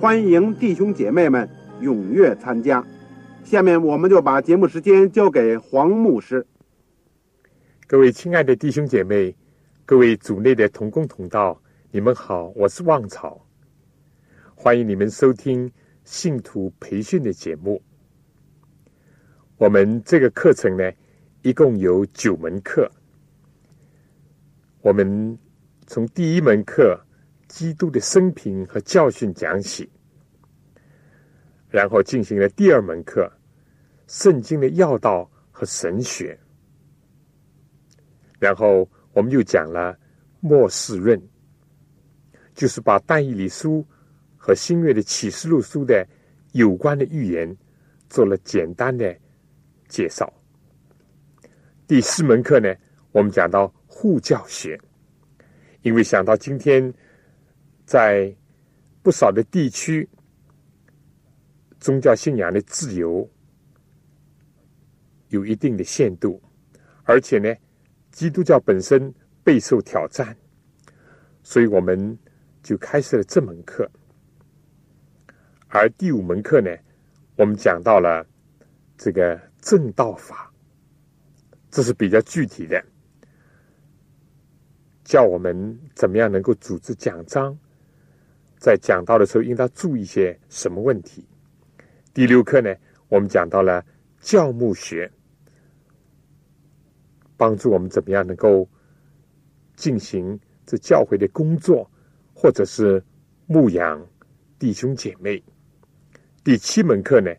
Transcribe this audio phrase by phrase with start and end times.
[0.00, 1.48] 欢迎弟兄姐妹们
[1.80, 2.84] 踊跃参加。
[3.42, 6.46] 下面我们就把节目时间交给黄牧师。
[7.86, 9.34] 各位亲爱的弟兄姐妹，
[9.86, 13.46] 各位组内的同工同道，你们好，我是旺草，
[14.54, 15.70] 欢迎你们收听
[16.04, 17.82] 信徒培训的节目。
[19.56, 20.90] 我们这个课程呢，
[21.42, 22.90] 一共有九门课。
[24.82, 25.38] 我们
[25.86, 27.00] 从第一门课
[27.54, 29.88] 《基督的生平和教训》讲起，
[31.70, 33.22] 然后进行了第二门课
[34.08, 36.36] 《圣经的要道和神学》，
[38.40, 39.96] 然后我们又讲了
[40.40, 41.16] 末世论，
[42.56, 43.86] 就是把但以理书
[44.36, 46.04] 和新约的启示录书的
[46.54, 47.56] 有关的预言
[48.08, 49.16] 做了简单的
[49.86, 50.28] 介绍。
[51.86, 52.74] 第四门课呢，
[53.12, 53.72] 我们讲到。
[53.96, 54.76] 护教学，
[55.82, 56.92] 因为想到今天
[57.84, 58.34] 在
[59.02, 60.08] 不少的地区，
[61.78, 63.28] 宗教信仰的自由
[65.28, 66.42] 有一定的限度，
[67.02, 67.54] 而且呢，
[68.10, 70.34] 基督教本身备受挑战，
[71.42, 72.18] 所以我们
[72.62, 73.90] 就开设了这门课。
[75.68, 76.70] 而第五门课呢，
[77.36, 78.26] 我们讲到了
[78.96, 80.50] 这个正道法，
[81.70, 82.82] 这是比较具体的。
[85.04, 87.58] 教我们怎么样能够组织讲章，
[88.64, 91.22] 在讲到的时候应当注意些什么问题？
[92.14, 92.74] 第六课呢，
[93.08, 93.84] 我们讲到了
[94.20, 95.12] 教牧学，
[97.36, 98.66] 帮助我们怎么样能够
[99.76, 101.86] 进行这教会的工作，
[102.32, 103.04] 或者是
[103.44, 104.02] 牧养
[104.58, 105.44] 弟兄姐妹。
[106.42, 107.30] 第七门课呢，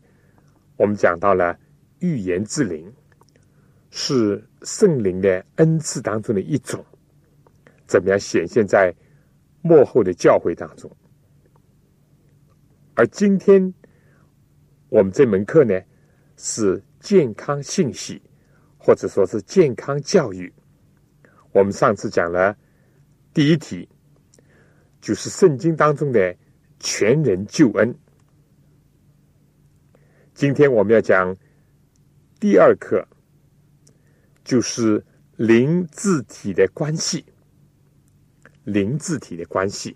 [0.78, 1.58] 我们讲到了
[2.02, 2.94] 预言之灵，
[3.90, 6.86] 是圣灵的恩赐当中的一种。
[7.88, 8.94] 怎么样显现在
[9.64, 10.88] 幕后的教会当中？
[12.96, 13.74] 而今天
[14.88, 15.80] 我们这门课呢，
[16.38, 18.22] 是健康信息，
[18.78, 20.52] 或者说是健康教育。
[21.52, 22.58] 我们上次讲了
[23.34, 23.88] 第一题，
[25.02, 26.36] 就是圣经当中的
[26.80, 27.94] 全人救恩。
[30.34, 31.36] 今天我们要讲
[32.40, 33.06] 第二课，
[34.46, 37.26] 就是灵字体的关系。
[38.64, 39.96] 灵字体的关系，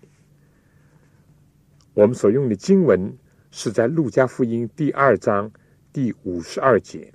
[2.00, 3.14] 我们所用的经文
[3.50, 5.52] 是在《路加福音》第二章
[5.92, 7.12] 第五十二节、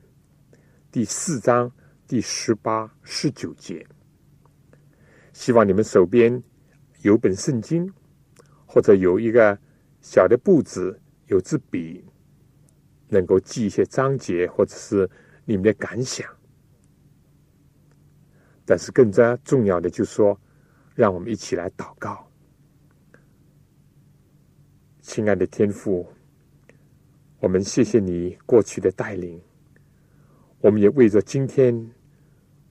[0.91, 1.71] 第四章
[2.07, 3.83] 第十八、十九节。
[5.33, 6.39] 希望你们手边
[7.01, 7.91] 有本圣经，
[8.63, 9.57] 或者有一个
[10.01, 12.05] 小的簿子，有支笔，
[13.07, 15.09] 能够记一些章节，或者是
[15.45, 16.31] 你们的感想。
[18.63, 20.39] 但是更加重要的，就是说。
[20.93, 22.24] 让我们一起来祷告，
[25.07, 26.03] 亲爱的天父，
[27.39, 29.39] 我们谢谢你过去的带领，
[30.61, 31.71] 我们也为着今天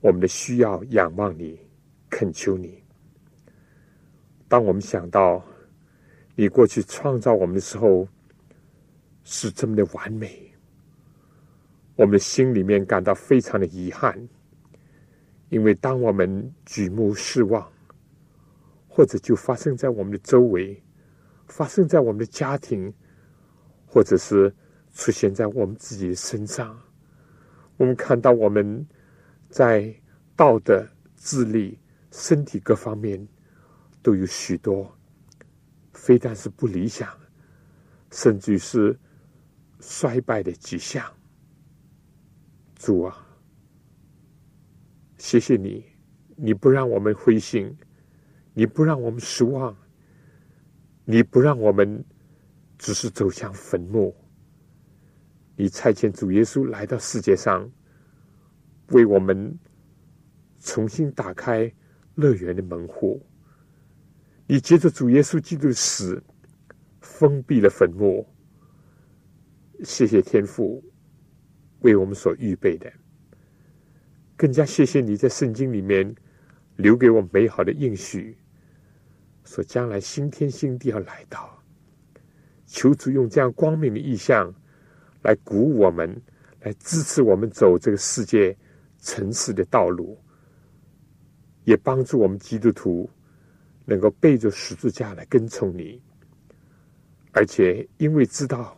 [0.00, 1.56] 我们的需要仰望你，
[2.10, 2.82] 恳求你。
[4.48, 5.42] 当我们想到
[6.34, 8.06] 你过去创造我们的时候
[9.22, 10.52] 是这么的完美，
[11.94, 14.28] 我们心里面感到非常的遗憾，
[15.50, 17.64] 因为当我们举目失望。
[18.88, 20.80] 或者就发生在我们的周围，
[21.48, 22.92] 发生在我们的家庭，
[23.86, 24.54] 或者是
[24.92, 26.78] 出现在我们自己的身上。
[27.76, 28.86] 我们看到我们
[29.48, 29.94] 在
[30.36, 30.86] 道德、
[31.16, 31.78] 智力、
[32.10, 33.26] 身体各方面
[34.02, 34.90] 都有许多，
[35.92, 37.08] 非但是不理想，
[38.10, 38.98] 甚至是
[39.80, 41.04] 衰败的迹象。
[42.76, 43.26] 主啊，
[45.18, 45.84] 谢谢你，
[46.36, 47.76] 你不让我们灰心。
[48.56, 49.76] 你不让我们失望，
[51.04, 52.04] 你不让我们
[52.78, 54.14] 只是走向坟墓。
[55.56, 57.70] 你差遣主耶稣来到世界上，
[58.88, 59.56] 为我们
[60.60, 61.72] 重新打开
[62.14, 63.24] 乐园的门户。
[64.46, 66.22] 你接着主耶稣基督的死，
[67.00, 68.26] 封闭了坟墓。
[69.82, 70.82] 谢谢天父
[71.80, 72.90] 为我们所预备的，
[74.36, 76.14] 更加谢谢你在圣经里面
[76.76, 78.36] 留给我美好的应许，
[79.44, 81.62] 说将来新天新地要来到。
[82.66, 84.52] 求主用这样光明的意象。
[85.22, 86.20] 来鼓舞我们，
[86.60, 88.54] 来支持我们走这个世界
[89.00, 90.18] 城市的道路，
[91.64, 93.08] 也帮助我们基督徒
[93.86, 95.98] 能够背着十字架来跟从你。
[97.32, 98.76] 而且，因为知道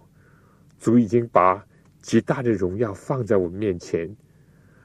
[0.78, 1.66] 主已经把
[2.00, 4.08] 极大的荣耀放在我们面前，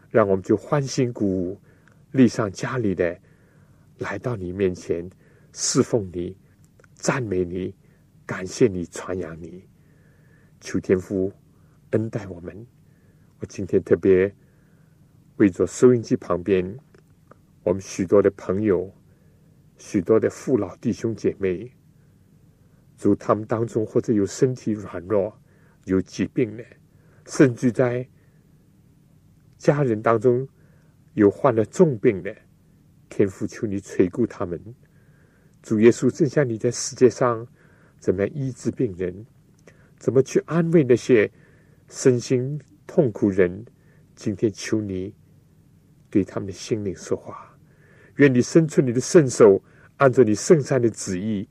[0.10, 1.62] 让我们就欢欣鼓舞，
[2.10, 3.16] 立上家里的，
[4.00, 5.08] 来到你面前
[5.54, 6.38] 侍奉你、
[6.94, 7.76] 赞美你、
[8.26, 9.64] 感谢你、传扬你。
[10.60, 11.32] 求天父。
[11.92, 12.66] 恩待我们，
[13.40, 14.34] 我今天特别
[15.36, 16.80] 为着收音机旁边
[17.64, 18.90] 我们许多的朋友、
[19.78, 21.70] 许多的父老弟兄姐妹，
[22.98, 25.38] 如他们当中或者有身体软弱、
[25.84, 26.64] 有疾病的，
[27.28, 28.08] 甚至在
[29.58, 30.48] 家人当中
[31.14, 32.34] 有患了重病的，
[33.10, 34.58] 天父求你垂顾他们。
[35.62, 37.46] 主耶稣，正像你在世界上
[38.00, 39.26] 怎么样医治病人，
[39.98, 41.32] 怎么去安慰那些。
[41.94, 43.66] 身心痛苦人，
[44.16, 45.14] 今天求你
[46.10, 47.54] 对他们的心灵说话。
[48.16, 49.62] 愿你伸出你的圣手，
[49.98, 51.46] 按照你圣善的旨意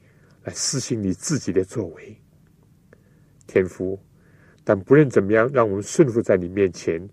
[0.44, 2.16] 来施行你自己的作为。
[3.46, 4.02] 天父，
[4.64, 7.06] 但不论怎么样，让我们顺服在你面前，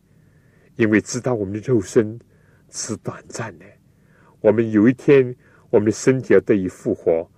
[0.77, 2.17] 因为知道我们的肉身
[2.69, 3.65] 是短暂的。
[4.39, 5.35] 我们有一天，
[5.69, 7.29] 我们的身体要得以复活，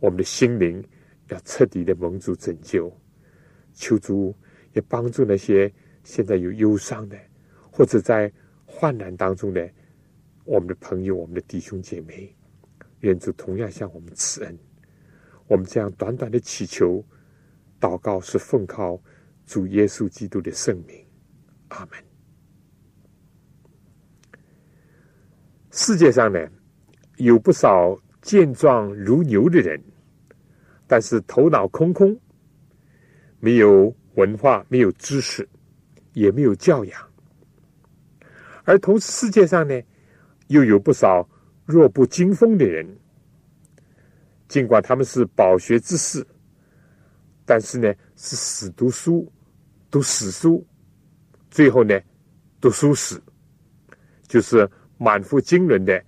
[0.00, 0.82] 我们的心灵
[1.28, 2.90] 要彻底的蒙主拯救。
[3.74, 4.34] 求主。
[4.72, 5.72] 也帮助那些
[6.04, 7.18] 现在有忧伤的，
[7.70, 8.30] 或者在
[8.66, 9.66] 患难当中的
[10.44, 12.30] 我们的朋友、我们的弟兄姐妹，
[13.00, 14.58] 愿主同样向我们赐恩。
[15.46, 17.02] 我们这样短短的祈求、
[17.80, 19.02] 祷告，是奉靠
[19.46, 21.02] 主耶稣基督的圣名。
[21.68, 21.98] 阿门。
[25.70, 26.38] 世界上呢，
[27.16, 29.80] 有不少健壮如牛的人，
[30.86, 32.18] 但是头脑空空，
[33.40, 33.94] 没有。
[34.16, 35.46] 文化没有知识，
[36.14, 37.08] 也没有教养，
[38.64, 39.78] 而同时世界上呢，
[40.46, 41.28] 又有不少
[41.66, 42.96] 弱不禁风的人。
[44.48, 46.26] 尽管他们是饱学之士，
[47.44, 49.30] 但是呢，是死读书、
[49.90, 50.66] 读死书，
[51.50, 52.00] 最后呢，
[52.58, 53.22] 读书死，
[54.26, 54.66] 就是
[54.96, 56.02] 满腹经纶的，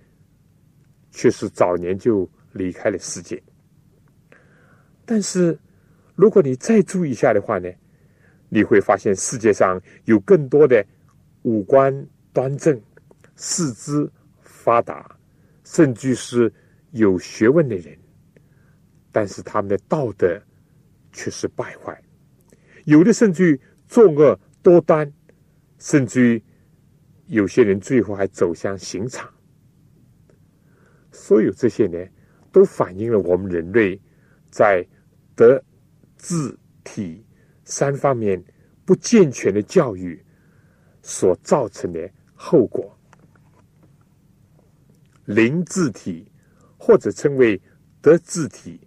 [1.11, 3.41] 却是早年就离开了世界。
[5.05, 5.57] 但是，
[6.15, 7.69] 如果你再注意一下的话呢？
[8.51, 10.83] 你会发现世界上有更多的
[11.43, 11.93] 五官
[12.33, 12.81] 端正、
[13.35, 14.11] 四肢
[14.41, 15.15] 发达，
[15.63, 16.51] 甚至是
[16.89, 17.95] 有学问的人，
[19.11, 20.41] 但是他们的道德
[21.13, 22.01] 却是败坏，
[22.85, 25.13] 有的甚至于作恶多端，
[25.77, 26.43] 甚至于
[27.27, 29.31] 有些人最后还走向刑场。
[31.29, 32.03] 所有这些呢，
[32.51, 34.01] 都反映了我们人类
[34.49, 34.83] 在
[35.35, 35.63] 德、
[36.17, 37.23] 智、体。
[37.65, 38.43] 三方面
[38.83, 40.19] 不健全的教育
[41.03, 42.97] 所造成的后果，
[45.25, 46.31] 灵智体
[46.79, 47.61] 或者称为
[48.01, 48.81] 德智体，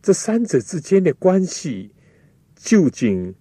[0.00, 1.94] 这三者之间的关系
[2.54, 3.34] 究竟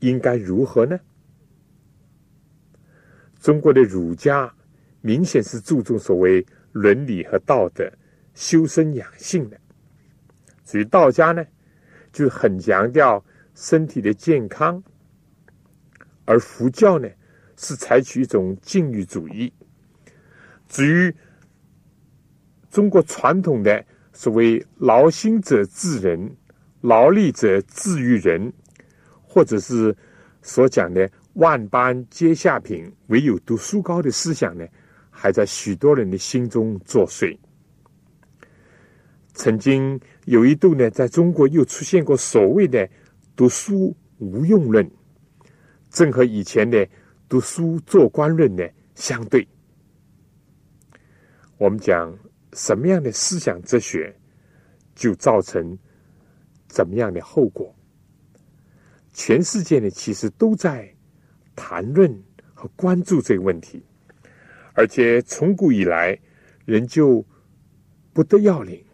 [0.00, 1.00] 应该如何呢？
[3.40, 4.54] 中国的儒家
[5.00, 7.90] 明显是注重所谓伦理和道德、
[8.34, 9.58] 修身养性的，
[10.64, 11.44] 至于道家呢，
[12.12, 13.24] 就很强调。
[13.58, 14.82] 身体的健康，
[16.26, 17.08] 而佛教呢
[17.56, 19.50] 是采取一种禁欲主义。
[20.68, 21.14] 至于
[22.70, 26.36] 中国传统的所谓“劳心者治人，
[26.82, 28.52] 劳力者治于人”，
[29.24, 29.96] 或者是
[30.42, 34.66] 所讲的“万般皆下品，唯有读书高”的思想呢，
[35.16, 37.36] 还在许多人的心中作祟。
[39.32, 42.88] 曾经有一度呢，在中国又出现过所谓的。
[43.36, 44.90] 读书无用论，
[45.90, 46.88] 正和以前的
[47.28, 49.46] 读书做官论呢相对。
[51.58, 52.18] 我们讲
[52.54, 54.18] 什么样的思想哲学，
[54.94, 55.78] 就造成
[56.66, 57.76] 怎么样的后果。
[59.12, 60.90] 全世界呢，其实都在
[61.54, 62.10] 谈论
[62.54, 63.84] 和关注这个问题，
[64.76, 66.16] 而且从古以来，
[66.66, 67.24] 人就
[68.12, 68.84] 不得要领，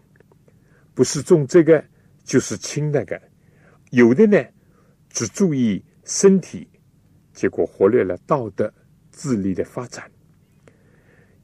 [0.95, 1.85] 不是重这个
[2.23, 3.21] 就是轻那个。
[3.91, 4.41] 有的呢
[5.11, 6.69] 只注意身体，
[7.33, 8.73] 结果忽略了道德、
[9.11, 10.09] 智力的发展。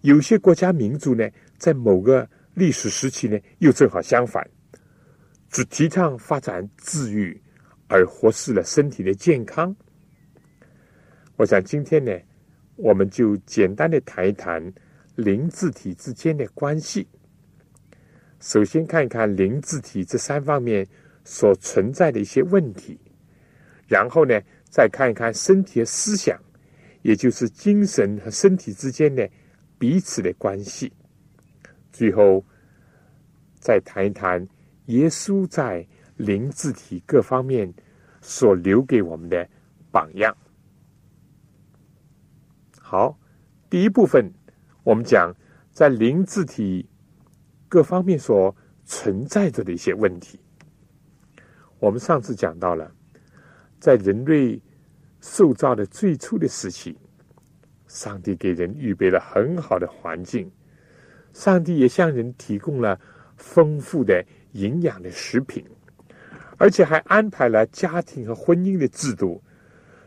[0.03, 1.29] 有些国家民族呢，
[1.59, 4.49] 在某个历史时期呢，又正好相反，
[5.51, 7.43] 只提倡发展智育，
[7.89, 9.75] 而忽视了身体的健康。
[11.35, 12.13] 我想今天呢，
[12.79, 14.73] 我们就简单的谈一谈
[15.17, 17.07] 灵智体之间的关系。
[18.39, 20.87] 首先看一看灵智体这三方面
[21.25, 22.97] 所存在的一些问题，
[23.89, 26.41] 然后呢，再看一看身体的思想，
[27.03, 29.29] 也就是精神和身体之间的
[29.77, 30.93] 彼此的关系。
[31.93, 32.45] 最后，
[33.59, 34.47] 再谈一谈
[34.87, 35.85] 耶稣在
[36.17, 37.75] 灵智体各方面
[38.21, 39.49] 所留给我们的
[39.91, 40.37] 榜样。
[42.91, 43.19] 好，
[43.69, 44.33] 第一部分
[44.83, 45.31] 我们讲
[45.71, 46.89] 在灵智体。
[47.69, 50.41] 各方面所存在着的一些问题，
[51.81, 52.91] 我们上次讲到了，
[53.79, 54.59] 在人类
[55.21, 56.97] 塑造的最初的时期，
[57.87, 60.51] 上帝给人预备了很好的环境，
[61.35, 62.99] 上帝也向人提供了
[63.37, 65.63] 丰富的营养的食品，
[66.57, 69.43] 而且还安排了家庭和婚姻的制度，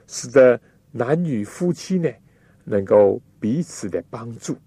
[0.08, 0.60] 使得
[0.90, 2.10] 男女夫妻呢
[2.72, 4.58] 能够彼此的帮助。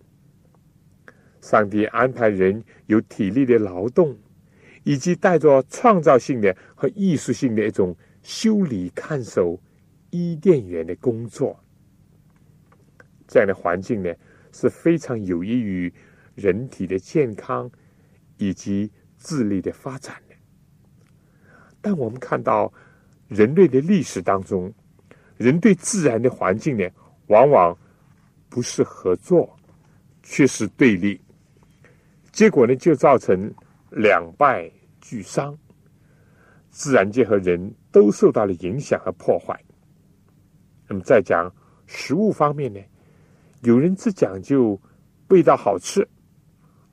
[1.41, 4.15] 上帝安排人有体力的劳动，
[4.83, 9.59] 以及带着创造性的和艺术性的一种修理、看守
[10.11, 11.59] 伊甸园的工作。
[13.27, 14.15] 这样的环境呢，
[14.53, 15.93] 是非常有益于
[16.35, 17.71] 人体的健康
[18.37, 20.35] 以及智力的发展的。
[21.81, 22.71] 但我们看到
[23.29, 24.73] 人类的历史当中，
[25.39, 26.87] 人对自然的环境呢，
[27.29, 27.77] 往往
[28.55, 29.59] 不是合作，
[30.23, 31.21] 却是对立。
[32.31, 33.53] 结果呢，就造成
[33.91, 34.71] 两败
[35.01, 35.59] 俱伤，
[36.71, 39.61] 自然界和人都受到了影响和破坏。
[40.87, 41.53] 那么，再讲
[41.89, 42.81] 食物方面呢，
[43.63, 44.81] 有人只讲究
[45.31, 46.09] 味道好吃，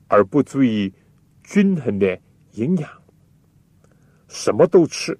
[0.08, 0.92] 而不注意
[1.44, 2.18] 均衡的
[2.54, 2.90] 营养，
[4.26, 5.16] 什么都吃，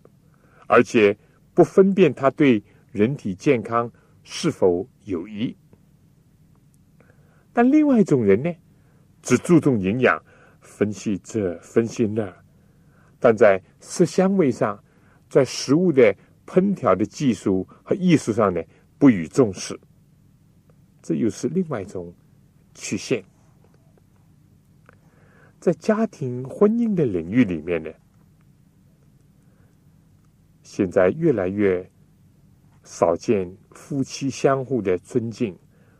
[0.66, 1.16] 而且
[1.54, 3.88] 不分辨它对人体健康
[4.24, 5.56] 是否有益。
[7.52, 8.52] 但另外一种人呢？
[9.22, 10.20] 只注重营养，
[10.60, 12.34] 分析这分析那，
[13.20, 14.82] 但在色香味上，
[15.28, 16.12] 在食物的
[16.44, 18.60] 烹调的技术和艺术上呢，
[18.98, 19.78] 不予重视。
[21.00, 22.12] 这又是另外一种
[22.74, 23.22] 曲线。
[25.60, 27.90] 在家庭婚姻的领域里面呢，
[30.64, 31.88] 现在越来越
[32.82, 35.56] 少见夫妻相互的尊敬、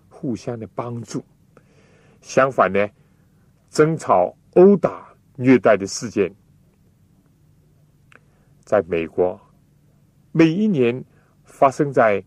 [0.08, 1.24] 互相的帮助，
[2.22, 2.88] 相反呢。
[3.68, 6.30] 争吵、殴打、虐待的事件，
[8.64, 9.40] 在美国
[10.30, 11.02] 每一年
[11.42, 12.22] 发生在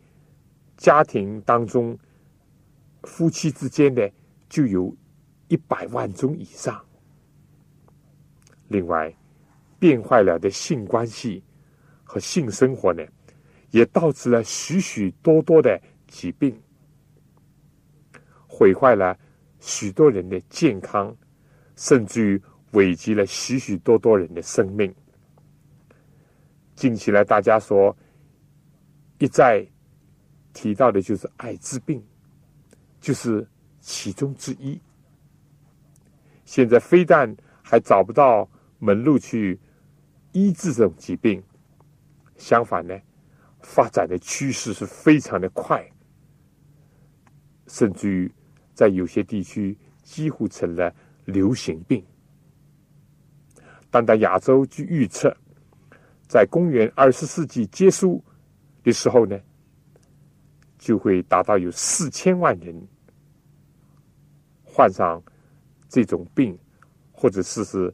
[0.76, 1.96] 家庭当中，
[3.04, 4.12] 夫妻之间的
[4.50, 4.92] 就有
[5.50, 6.84] 一百万宗以上。
[8.70, 9.16] 另外，
[9.78, 11.44] 变坏了的性关系
[12.04, 13.06] 和性生活呢，
[13.70, 16.60] 也导致了许许多多的疾病，
[18.48, 19.16] 毁坏了
[19.66, 21.14] 许多人的健康。
[21.78, 22.42] 甚至于
[22.72, 24.96] 危及了许许多多人的生命。
[26.74, 27.94] 近期来，大家说
[29.18, 29.68] 一再
[30.54, 32.02] 提到的就是艾滋病，
[33.02, 33.46] 就是
[33.82, 34.80] 其中之一。
[36.46, 39.60] 现在非但还找不到门路去
[40.32, 41.44] 医治这种疾病，
[42.38, 42.98] 相反呢，
[43.60, 45.86] 发展的趋势是非常的快，
[47.68, 48.32] 甚至于
[48.76, 50.94] 在有些地区几乎成了。
[51.26, 52.06] 流行病，
[53.90, 55.36] 单单亚洲据预测，
[56.28, 58.24] 在公元二十世纪结束
[58.84, 59.36] 的时候呢，
[60.78, 62.80] 就会达到有四千万人
[64.64, 65.20] 患上
[65.90, 66.56] 这种病，
[67.12, 67.92] 或者是是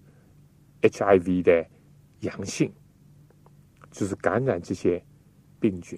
[0.81, 1.65] HIV 的
[2.19, 2.69] 阳性，
[3.91, 5.01] 就是感染这些
[5.57, 5.97] 病菌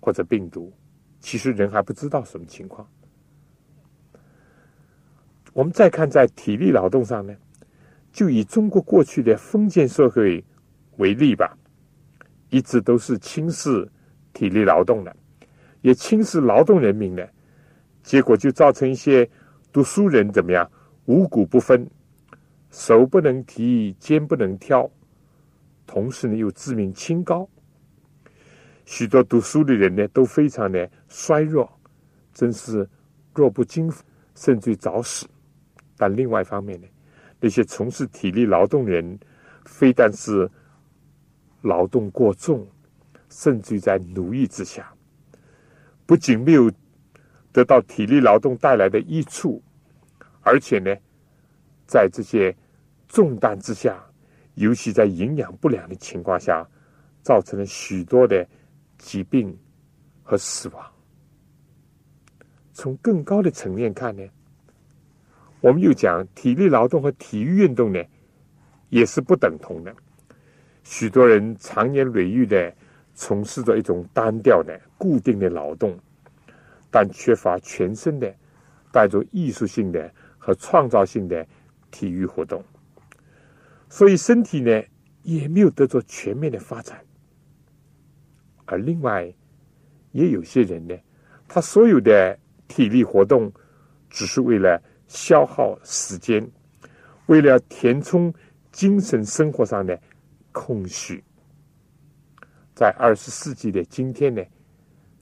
[0.00, 0.72] 或者病毒，
[1.26, 2.88] 其实人还不知道什么情况。
[5.52, 7.34] 我们再看在体力劳动上呢，
[8.12, 10.44] 就以中国过去的封建社会
[10.98, 11.58] 为例吧，
[12.50, 13.90] 一直都是轻视
[14.32, 15.16] 体力劳动的，
[15.80, 17.28] 也轻视劳动人民的，
[18.04, 19.28] 结果就造成一些
[19.72, 20.70] 读书人怎么样
[21.06, 21.90] 五谷不分，
[22.70, 24.88] 手不能提，肩不能挑，
[25.88, 27.48] 同时呢又自命清高，
[28.84, 31.66] 许多读书的人呢都非常的衰弱，
[32.34, 32.86] 真是
[33.34, 34.04] 弱不禁风，
[34.34, 35.26] 甚至于早死。
[35.96, 36.86] 但另外一方面呢，
[37.40, 39.18] 那些从事体力劳动人，
[39.64, 40.48] 非但是
[41.62, 42.68] 劳动过重，
[43.30, 44.92] 甚至于在奴役之下，
[46.04, 46.70] 不仅没有
[47.50, 49.62] 得到体力劳动带来的益处，
[50.42, 50.94] 而且呢，
[51.86, 52.54] 在这些
[53.08, 54.04] 重担之下，
[54.56, 56.68] 尤其在营养不良的情况下，
[57.22, 58.46] 造成了许多的
[58.98, 59.58] 疾病
[60.22, 60.92] 和死亡。
[62.76, 64.22] 从更高的层面看呢，
[65.62, 68.04] 我们又讲体力劳动和体育运动呢，
[68.90, 69.96] 也是不等同的。
[70.84, 72.76] 许多人长年累月的
[73.14, 75.98] 从事着一种单调的、固定的劳动，
[76.90, 78.30] 但缺乏全身的、
[78.92, 81.46] 带着艺术性的和创造性的
[81.90, 82.62] 体育活动，
[83.88, 84.82] 所以身体呢
[85.22, 87.02] 也没有得到全面的发展。
[88.66, 89.32] 而另外，
[90.12, 90.94] 也有些人呢，
[91.48, 92.38] 他所有的。
[92.68, 93.52] 体力活动
[94.10, 96.46] 只是为了消耗时间，
[97.26, 98.32] 为了填充
[98.72, 99.98] 精神生活上的
[100.52, 101.22] 空虚。
[102.74, 104.42] 在二十世纪的今天呢，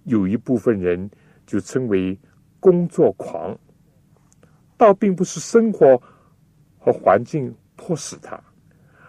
[0.05, 1.09] 有一部分人
[1.47, 2.19] 就称为
[2.59, 3.57] 工作狂，
[4.77, 6.03] 倒并不是生活
[6.79, 8.43] 和环境迫使他，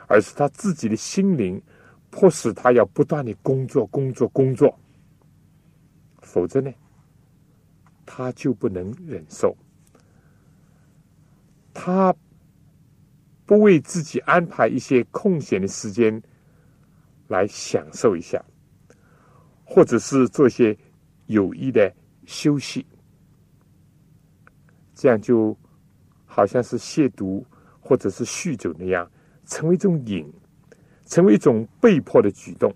[0.08, 1.62] 而是他自己的心灵
[2.12, 4.78] 迫使他要不断的工作、工作、工作，
[6.22, 6.72] 否则呢？
[8.06, 9.58] 他就不能忍受，
[11.74, 12.16] 他
[13.46, 16.22] 不为自己安排一些空闲的时间
[17.28, 18.44] 来享受一下，
[19.64, 20.78] 或者是做些
[21.26, 21.92] 有益的
[22.26, 22.86] 休息，
[24.94, 25.58] 这样就
[26.26, 27.44] 好像是亵渎
[27.80, 29.10] 或者是酗酒那样，
[29.46, 30.32] 成为一种瘾，
[31.08, 32.72] 成为一种被迫的举动。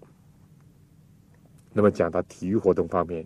[1.72, 3.24] 那么讲到体育活动方面，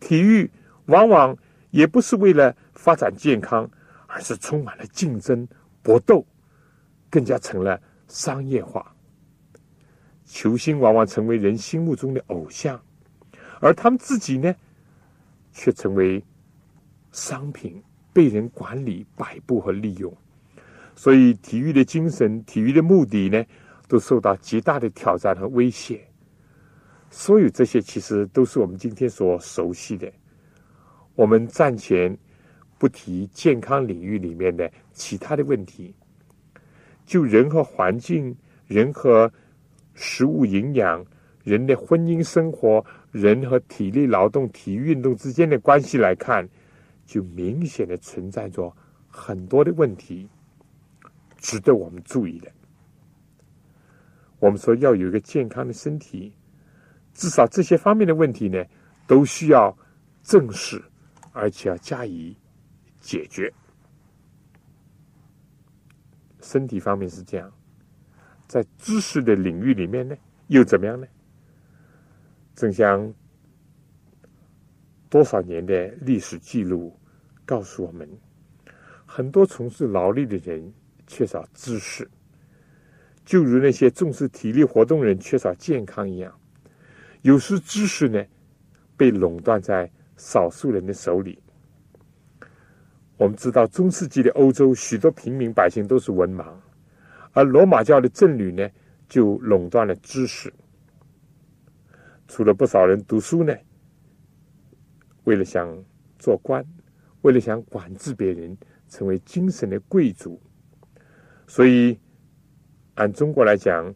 [0.00, 0.50] 体育。
[0.88, 1.36] 往往
[1.70, 3.70] 也不是为了发展健康，
[4.06, 5.46] 而是充满了竞争、
[5.82, 6.26] 搏斗，
[7.08, 8.94] 更加成了商业化。
[10.24, 12.80] 球星往往成为人心目中的偶像，
[13.60, 14.54] 而他们自己呢，
[15.52, 16.22] 却成为
[17.12, 20.14] 商品，被人管理、摆布和利用。
[20.94, 23.44] 所以，体育的精神、体育的目的呢，
[23.86, 26.02] 都受到极大的挑战和威胁。
[27.10, 30.10] 所有这些，其实都是我们今天所熟悉的。
[31.18, 32.16] 我们暂且
[32.78, 35.92] 不提健康领域里面的其他的问题，
[37.04, 38.32] 就人和环境、
[38.68, 39.28] 人和
[39.94, 41.04] 食物营养、
[41.42, 46.48] 人的婚姻生活、人和体力劳动、体育运动之间的关系来看，
[47.04, 48.72] 就明显的存在着
[49.08, 50.28] 很多的问题，
[51.38, 52.48] 值得我们注意的。
[54.38, 56.32] 我们说要有一个健康的身体，
[57.12, 58.64] 至少这些方面的问题呢，
[59.08, 59.76] 都需要
[60.22, 60.80] 正视。
[61.38, 62.36] 而且要加以
[63.00, 63.52] 解决。
[66.40, 67.52] 身体方面是这样，
[68.48, 70.16] 在知识的领域里面呢，
[70.48, 71.06] 又怎么样呢？
[72.56, 73.14] 正像
[75.08, 76.98] 多少年的历史记录
[77.46, 78.08] 告诉我们，
[79.06, 80.72] 很多从事劳力的人
[81.06, 82.10] 缺少知识，
[83.24, 86.36] 就如那些重视体力活动人缺少健康一样。
[87.22, 88.24] 有时知识呢，
[88.96, 89.88] 被垄断在。
[90.18, 91.40] 少数人的手里，
[93.16, 96.44] 我们知道中世纪的欧洲许多平民百姓都是文盲，
[97.32, 98.68] 而罗马教的僧侣呢
[99.08, 100.52] 就垄断了知识。
[102.26, 103.56] 除了不少人读书呢，
[105.22, 105.72] 为了想
[106.18, 106.66] 做官，
[107.22, 110.38] 为了想管制别人，成为精神的贵族，
[111.46, 111.96] 所以
[112.96, 113.94] 按中国来讲，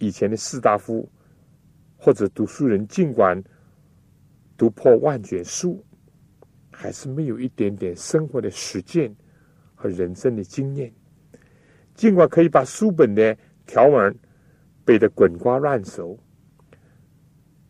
[0.00, 1.08] 以前的士大夫
[1.96, 3.40] 或者读书人，尽管。
[4.60, 5.82] 读破万卷书，
[6.70, 9.10] 还是没有一点点生活的实践
[9.74, 10.92] 和人生的经验。
[11.94, 14.14] 尽管可以把书本的条文
[14.84, 16.22] 背得滚瓜烂熟，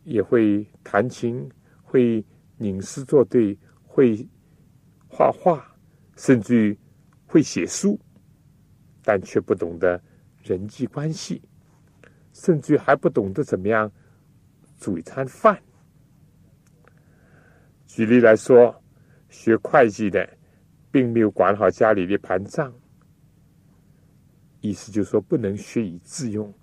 [0.03, 1.49] 也会弹琴，
[1.81, 2.21] 会
[2.57, 4.27] 吟诗作对，会
[5.07, 5.65] 画画，
[6.17, 6.77] 甚至
[7.25, 7.97] 会写书，
[9.01, 9.97] 但却不懂得
[10.43, 11.41] 人际关系，
[12.33, 13.89] 甚至于还不懂得怎么样
[14.77, 15.57] 煮一餐饭。
[17.93, 18.73] 举例来说，
[19.27, 20.25] 学会计的
[20.91, 22.73] 并没有管好家里的盘账，
[24.61, 26.53] 意思就是说不能学以致用，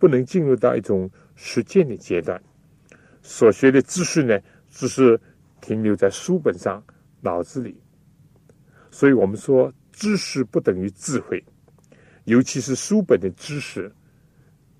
[0.00, 2.42] 不能进入到一种实践的阶段。
[3.22, 4.36] 所学的知识呢，
[4.68, 5.18] 只是
[5.60, 6.82] 停留在书本上、
[7.20, 7.80] 脑子里。
[8.90, 11.42] 所以我们说，知识不等于智慧，
[12.24, 13.94] 尤其是书本的知识，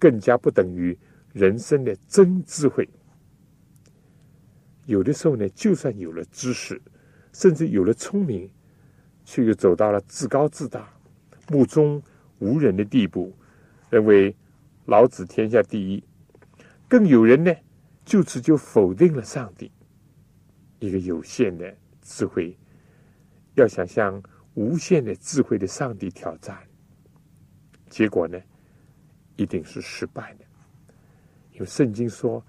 [0.01, 0.99] 更加不等于
[1.33, 2.85] 人生的真智慧。
[4.87, 6.81] 有的时候呢，就算有了知识，
[7.33, 8.51] 甚至有了聪明，
[9.25, 10.89] 却又走到了自高自大、
[11.49, 12.03] 目中
[12.39, 13.35] 无人的地步，
[13.91, 14.35] 认为
[14.87, 16.05] 老子天下第一，
[16.89, 17.55] 更有人呢，
[18.05, 19.71] 就此就否定了上帝。
[20.81, 22.55] 一个有限的智慧，
[23.55, 26.59] 要想向无限的智慧的上帝挑战，
[27.89, 28.39] 结果呢，
[29.37, 30.45] 一定是失败的。
[31.53, 32.45] 因为圣经说，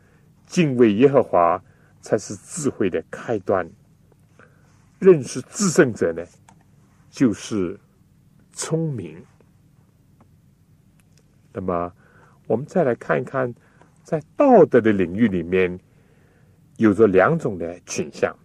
[0.46, 1.64] 敬畏耶和华
[2.06, 3.68] 才是智慧的开端。
[5.00, 6.24] 认识至圣者呢，
[7.10, 7.80] 就是
[8.54, 9.26] 聪明。
[11.52, 11.92] 那么，
[12.46, 13.52] 我们再来看一看，
[14.04, 15.80] 在道德的领域里面，
[16.78, 18.38] 有着两种的倾向。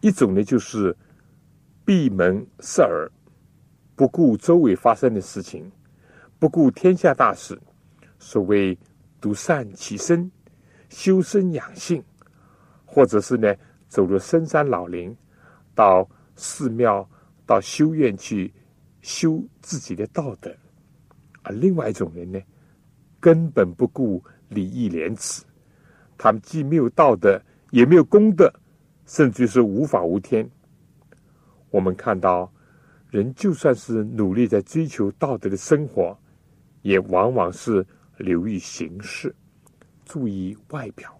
[0.00, 0.96] 一种呢，就是
[1.84, 3.10] 闭门塞耳，
[3.96, 5.68] 不顾周围发生的事情，
[6.38, 7.60] 不顾天下大事。
[8.20, 8.78] 所谓
[9.20, 10.30] 独善其身，
[10.88, 12.02] 修身养性，
[12.90, 13.54] 或者是呢，
[13.86, 15.14] 走入深山老林，
[15.74, 17.06] 到寺庙、
[17.44, 18.50] 到修院去
[19.02, 20.50] 修自己的道德。
[21.42, 22.40] 而另外一种人呢，
[23.20, 25.44] 根本不顾礼义廉耻，
[26.16, 28.50] 他们既没有道德，也没有功德，
[29.04, 30.48] 甚至是无法无天。
[31.70, 32.50] 我们看到，
[33.10, 36.18] 人就算是努力在追求道德的生活，
[36.80, 39.34] 也往往是流于形式，
[40.06, 41.14] 注意外表。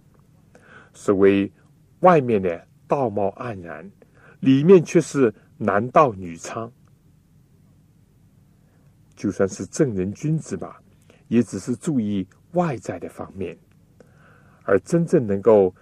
[0.94, 1.50] 所谓
[2.00, 3.90] 外面的道貌岸然，
[4.40, 6.70] 里面却是男盗女娼。
[9.16, 10.80] 就算是正人君子吧，
[11.26, 13.58] 也只是注意外在的方面，
[14.62, 15.74] 而真正能够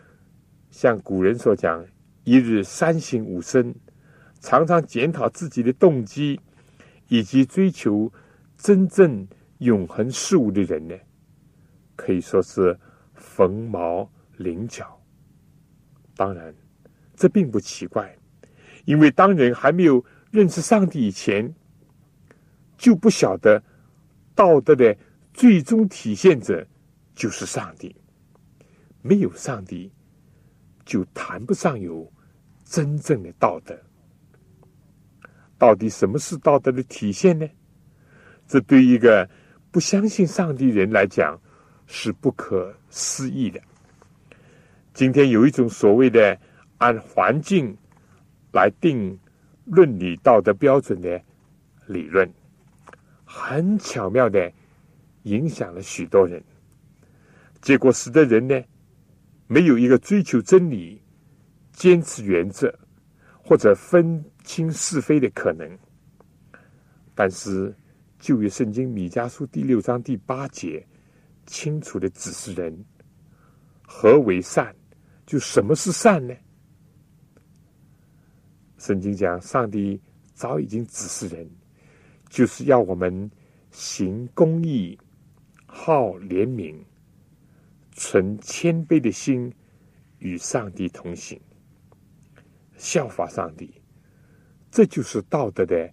[0.70, 1.84] 像古人所讲
[2.24, 3.74] “一日三省吾身”，
[4.40, 6.40] 常常检讨自己的动机，
[7.08, 8.10] 以及追求
[8.56, 10.94] 真正永恒事物的人呢，
[11.94, 12.78] 可以说是
[13.14, 14.95] 凤毛麟角。
[16.16, 16.52] 当然，
[17.14, 18.16] 这并不奇怪，
[18.86, 21.54] 因为当人还没有认识上帝以前。
[22.78, 23.62] 就不晓得
[24.34, 24.94] 道德的
[25.32, 26.62] 最终体现者
[27.14, 27.96] 就是上帝。
[29.00, 29.90] 没有上帝，
[30.84, 32.06] 就谈不上有
[32.66, 33.74] 真正的道德。
[35.56, 37.48] 到底什么是道德的体现呢？
[38.46, 39.26] 这对一个
[39.70, 41.40] 不相信上帝人来讲
[41.86, 43.58] 是不可思议的。
[44.96, 46.40] 今天有一种所谓的
[46.78, 47.76] 按环境
[48.50, 49.18] 来定
[49.66, 51.22] 论理道德标准的
[51.86, 52.26] 理论。
[53.22, 54.50] 很巧妙的
[55.24, 56.42] 影响了许多人，
[57.60, 58.58] 结果使得人呢
[59.46, 60.98] 没有一个追求真理、
[61.72, 62.74] 坚持原则
[63.44, 65.78] 或者分清是非的可能。
[67.14, 67.76] 但是
[68.18, 70.82] 旧约圣经米迦书第六章第八节
[71.44, 72.82] 清楚的指示人
[73.82, 74.74] 何为善，
[75.26, 76.34] 就什么是善呢？
[78.78, 80.00] 圣经讲，上帝
[80.32, 81.48] 早已经指示人。
[82.28, 83.30] 就是要我们
[83.70, 84.98] 行公义、
[85.64, 86.76] 好怜悯、
[87.92, 89.52] 存谦卑的心，
[90.18, 91.40] 与上帝同行，
[92.76, 93.72] 效法上帝。
[94.70, 95.90] 这就是道德的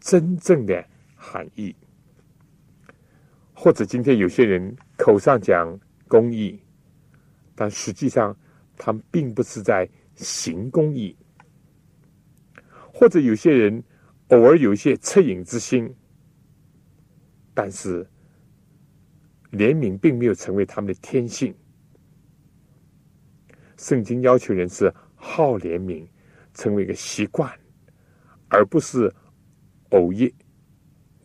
[0.00, 1.74] 真正的含义。
[3.54, 6.60] 或者今天有些人口上讲公义，
[7.54, 8.36] 但实际上
[8.76, 11.16] 他们并不是在行公义。
[12.92, 13.82] 或者有些人。
[14.28, 15.94] 偶尔有一些恻隐之心，
[17.52, 18.02] 但是
[19.52, 21.54] 怜悯并没有成为他们的天性。
[23.76, 26.08] 圣经要求人是好怜悯，
[26.54, 27.52] 成为一个习惯，
[28.48, 29.14] 而不是
[29.90, 30.34] 偶一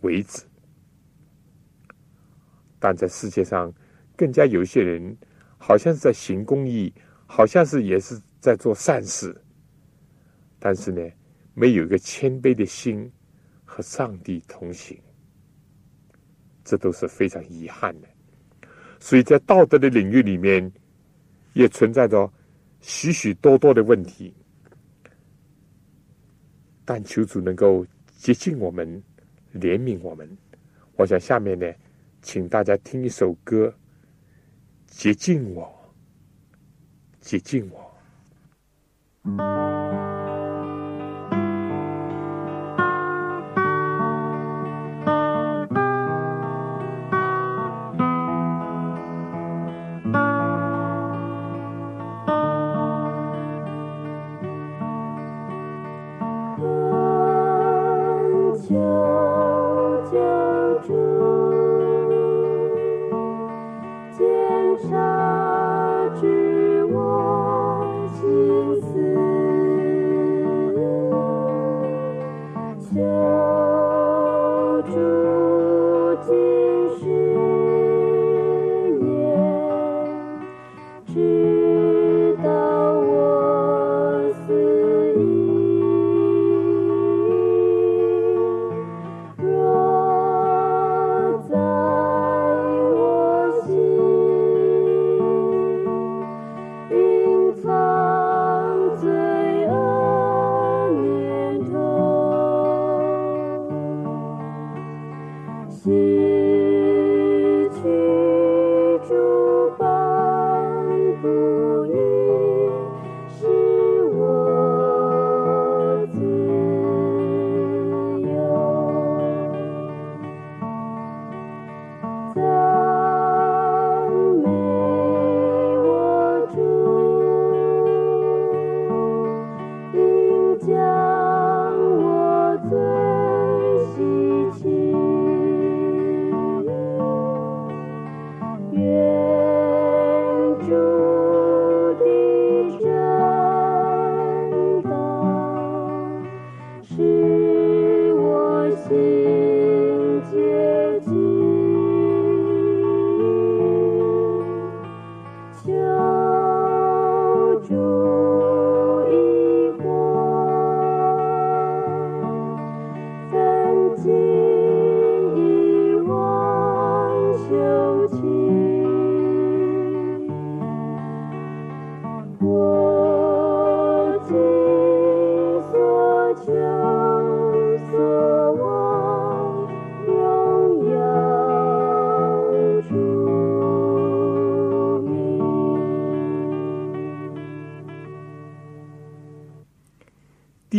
[0.02, 0.44] 为止。
[2.80, 3.74] 但在世界上，
[4.18, 5.18] 更加有一些人，
[5.58, 6.94] 好像是在行公益，
[7.32, 9.40] 好像是也是在做善事，
[10.58, 11.02] 但是呢？
[11.54, 13.12] 没有一个谦卑的心
[13.66, 14.98] 和上帝同行，
[16.64, 18.08] 这都是非常遗憾的。
[19.00, 20.72] 所以在道德的领域里面，
[21.54, 22.32] 也存在着
[22.80, 24.34] 许许多多的问题。
[26.86, 27.86] 但求主能够
[28.18, 29.04] 接近我们，
[29.54, 30.28] 怜悯我们。
[30.96, 31.70] 我想下面呢，
[32.22, 33.74] 请大家听一首歌，
[34.88, 35.79] 接近我，
[37.30, 37.70] 接近
[39.24, 39.89] 我。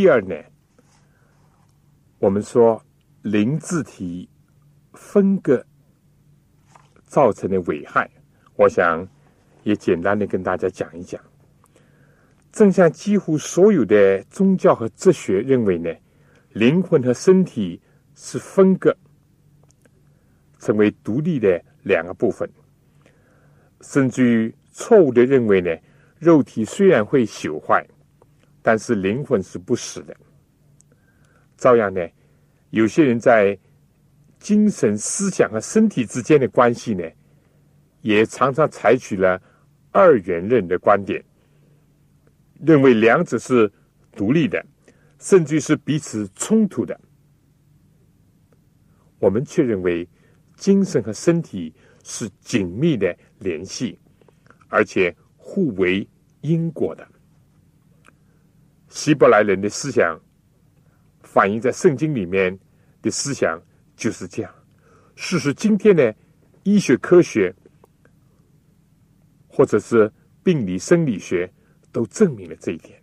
[0.00, 0.34] 第二呢，
[2.18, 2.82] 我们说
[3.20, 4.26] 零字体
[4.94, 5.62] 分割
[7.04, 8.10] 造成的危害，
[8.56, 9.06] 我想
[9.62, 11.20] 也简单的跟大家讲一讲。
[12.50, 15.94] 正像几乎所有的宗教和哲学认为呢，
[16.54, 17.78] 灵魂和身体
[18.14, 18.96] 是分割，
[20.58, 22.50] 成为独立的两个部分，
[23.82, 25.76] 甚至于错误的认为呢，
[26.18, 27.86] 肉体虽然会朽坏。
[28.62, 30.16] 但是灵魂是不死的，
[31.56, 32.06] 照样呢，
[32.70, 33.58] 有些人在
[34.38, 37.04] 精神、思想和身体之间的关系呢，
[38.02, 39.40] 也常常采取了
[39.90, 41.24] 二元论的观点，
[42.60, 43.70] 认为两者是
[44.12, 44.64] 独立的，
[45.18, 46.98] 甚至是彼此冲突的。
[49.18, 50.08] 我们却认为
[50.56, 53.98] 精神和身体是紧密的联系，
[54.68, 56.06] 而且互为
[56.40, 57.06] 因果的。
[58.90, 60.20] 希伯来人的思想
[61.22, 62.56] 反映在圣经里面
[63.00, 63.60] 的思想
[63.96, 64.54] 就是这样。
[65.14, 66.14] 事实，今天的
[66.64, 67.54] 医学科学
[69.48, 70.10] 或者是
[70.42, 71.50] 病理生理学
[71.92, 73.00] 都证明了这一点。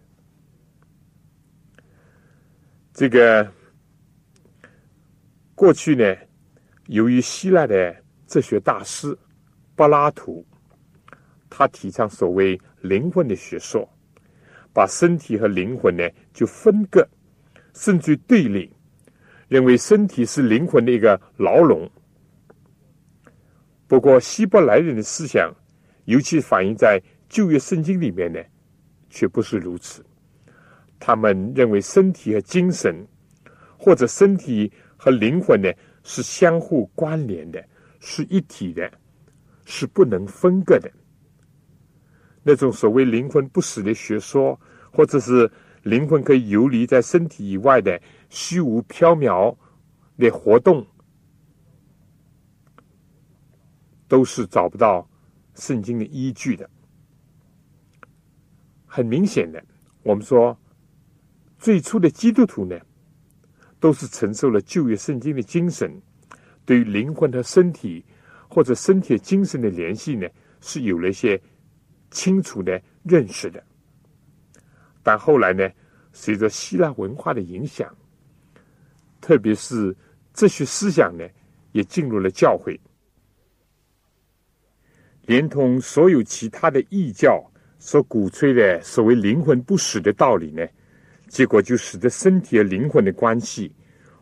[2.93, 3.49] 这个
[5.55, 6.15] 过去呢，
[6.87, 7.95] 由于希腊的
[8.25, 9.17] 哲学大师
[9.75, 10.45] 柏拉图，
[11.49, 13.87] 他提倡所谓灵魂的学说。
[14.77, 17.03] 把身体和灵魂呢就分割，
[17.73, 18.71] 甚至对立，
[19.47, 21.89] 认为身体是灵魂的一个牢笼。
[23.87, 25.51] 不过，希伯来人的思想，
[26.05, 28.39] 尤其反映在旧约圣经里面呢，
[29.09, 30.05] 却不是如此。
[30.99, 32.95] 他们认为身体和精神，
[33.79, 37.65] 或者身体和灵魂呢，是相互关联的，
[37.99, 38.91] 是一体的，
[39.65, 40.91] 是不能分割的。
[42.49, 44.57] 那种所谓灵魂不死的学说，
[44.89, 45.51] 或者是
[45.83, 49.53] 灵魂可以游离在身体以外的虚无缥缈
[50.17, 50.87] 的活动，
[54.07, 55.05] 都是找不到
[55.55, 56.69] 圣经的依据的。
[58.85, 59.61] 很明显的，
[60.01, 60.57] 我们说
[61.59, 62.79] 最初的基督徒呢，
[63.77, 66.01] 都是承受了旧约圣经的精神，
[66.65, 68.05] 对于灵魂和身体
[68.47, 70.25] 或者身体精神的联系呢，
[70.61, 71.37] 是有了一些。
[72.11, 73.63] 清楚的认识的，
[75.03, 75.69] 但后来呢，
[76.11, 77.95] 随着希腊文化的影响，
[79.21, 79.95] 特别是
[80.33, 81.27] 哲学思想呢，
[81.71, 82.79] 也进入了教会，
[85.25, 87.43] 连同所有其他的异教
[87.79, 90.65] 所鼓吹的所谓灵魂不死的道理呢，
[91.27, 93.71] 结果就使得身体和灵魂的关系，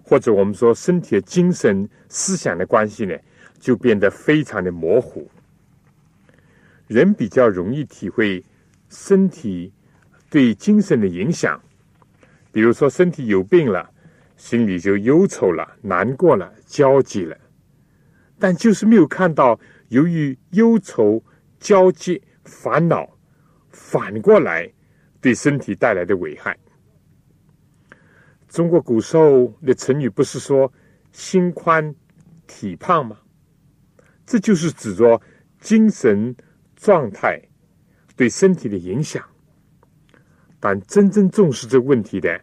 [0.04, 3.16] 或者我们说身体和精神思想的关系呢，
[3.60, 5.30] 就变得非常的模糊。
[6.88, 8.44] 人比较容易体会
[8.90, 9.74] 身体
[10.30, 11.60] 对精神的影响，
[12.52, 13.90] 比如说身体有病了，
[14.38, 17.36] 心里就忧愁了、难过了、焦急了，
[18.38, 21.24] 但就是没有看到由于忧愁、
[21.60, 23.18] 焦急、烦恼
[23.72, 24.72] 反过来
[25.20, 26.56] 对身体带来的危害。
[28.48, 30.72] 中国古时候的成语不是说
[31.12, 31.94] “心宽
[32.46, 33.18] 体胖”吗？
[34.26, 35.20] 这就是指着
[35.60, 36.36] 精神。
[36.86, 37.42] 状态
[38.16, 39.28] 对身体的影响，
[40.60, 42.40] 但真正重视这个问题的，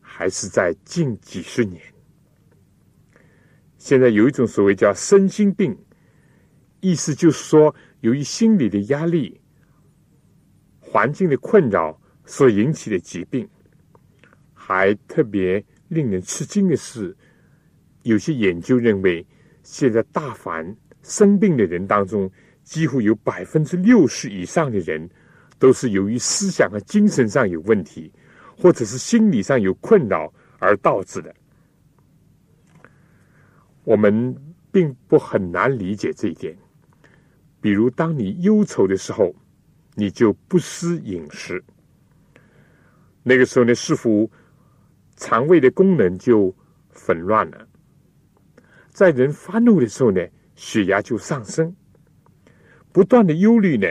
[0.00, 1.78] 还是在近几十年。
[3.76, 5.76] 现在有一种所谓叫身心病，
[6.80, 9.38] 意思就是说，由于心理的压力、
[10.80, 13.46] 环境的困扰所引起的疾病。
[14.54, 17.14] 还特别令人吃惊的是，
[18.02, 19.26] 有些研究认为，
[19.62, 22.32] 现在大凡生病的人当中。
[22.68, 25.08] 几乎有百分之六十以上的人，
[25.58, 28.12] 都是由于思想和精神上有问题，
[28.58, 31.34] 或者是心理上有困扰而导致的。
[33.84, 34.36] 我们
[34.70, 36.54] 并不很难理解这一点。
[37.58, 39.34] 比如当你忧愁的时候，
[39.94, 41.64] 你就不思饮食。
[43.22, 44.30] 那个时候呢，似乎
[45.16, 46.54] 肠胃的功能就
[47.08, 47.66] 紊乱了。
[48.90, 50.20] 在人发怒的时候呢，
[50.54, 51.74] 血压就上升。
[52.98, 53.86] 不断的忧虑呢，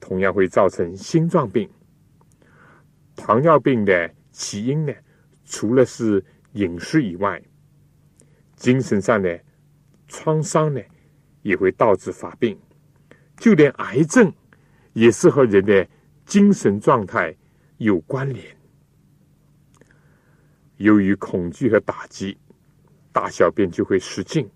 [0.00, 1.70] 同样会造成心脏病。
[3.14, 4.92] 糖尿病的起因呢，
[5.44, 6.20] 除了是
[6.54, 7.40] 饮食以外，
[8.56, 9.40] 精神上的
[10.08, 10.80] 创伤呢，
[11.42, 12.58] 也会导致发病。
[13.36, 14.32] 就连癌症
[14.94, 15.86] 也是和人的
[16.26, 17.32] 精神状态
[17.76, 18.44] 有关联。
[20.78, 22.36] 由于恐惧和打击，
[23.12, 24.50] 大小便就会失禁。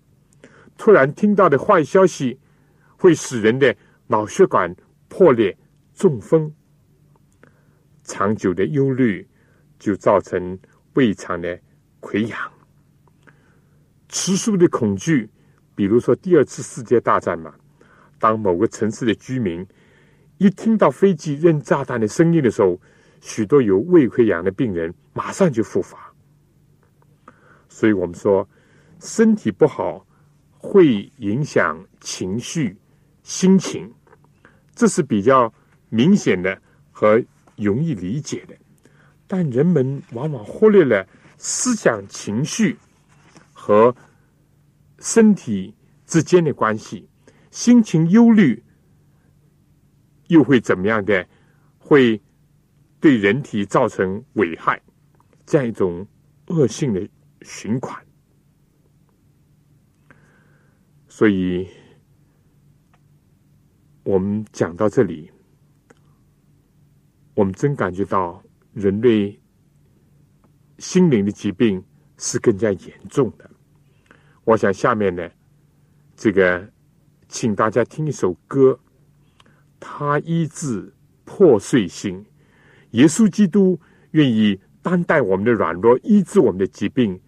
[0.77, 2.37] 突然听到的坏消息，
[2.97, 3.73] 会使人的
[4.07, 4.75] 脑血管
[5.07, 5.57] 破裂、
[5.93, 6.53] 中风。
[8.03, 9.27] 长久的忧虑
[9.79, 10.57] 就造成
[10.93, 11.59] 胃肠的
[11.99, 12.39] 溃疡。
[14.07, 15.27] 持续的恐惧，
[15.73, 17.53] 比如说第二次世界大战嘛，
[18.19, 19.65] 当某个城市的居民
[20.37, 22.79] 一听到飞机扔炸弹的声音的时候，
[23.21, 26.13] 许多有胃溃疡的病人马上就复发。
[27.67, 28.47] 所以我们说，
[28.99, 30.05] 身体不好
[30.59, 32.77] 会影响情绪、
[33.23, 33.91] 心情，
[34.75, 35.51] 这是比较
[35.89, 36.61] 明显的
[36.91, 37.23] 和
[37.55, 38.55] 容易理解的。
[39.25, 41.07] 但人们往往忽略了
[41.37, 42.77] 思想、情绪
[43.53, 43.95] 和
[44.99, 45.73] 身体
[46.05, 47.07] 之间的关系。
[47.49, 48.61] 心情忧虑
[50.27, 51.25] 又会怎么样的？
[51.79, 52.21] 会
[52.99, 54.81] 对人体造成危害，
[55.45, 56.05] 这样一种
[56.47, 57.07] 恶性的。
[57.41, 58.03] 循环，
[61.07, 61.69] 所以
[64.05, 65.29] 我们讲到这里，
[67.33, 68.41] 我们真感觉到
[68.71, 69.37] 人类
[70.77, 71.83] 心灵的疾病
[72.17, 73.49] 是更加严重的。
[74.43, 75.27] 我想下面呢，
[76.15, 76.65] 这个
[77.27, 78.79] 请大家听一首歌，
[79.79, 82.23] 他医治破碎心，
[82.91, 83.77] 耶稣基督
[84.11, 87.19] 愿意担待我们的软弱，医治我们的疾病。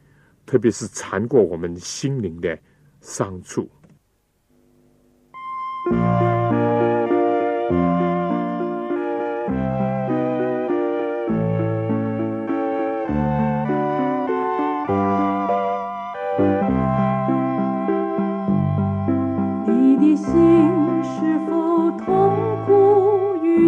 [0.45, 2.57] 特别是缠过我们心灵的
[3.01, 3.69] 伤处。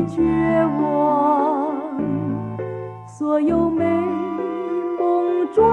[0.10, 0.22] 绝
[0.82, 1.76] 望？
[3.06, 3.86] 所有美
[4.98, 5.66] 梦转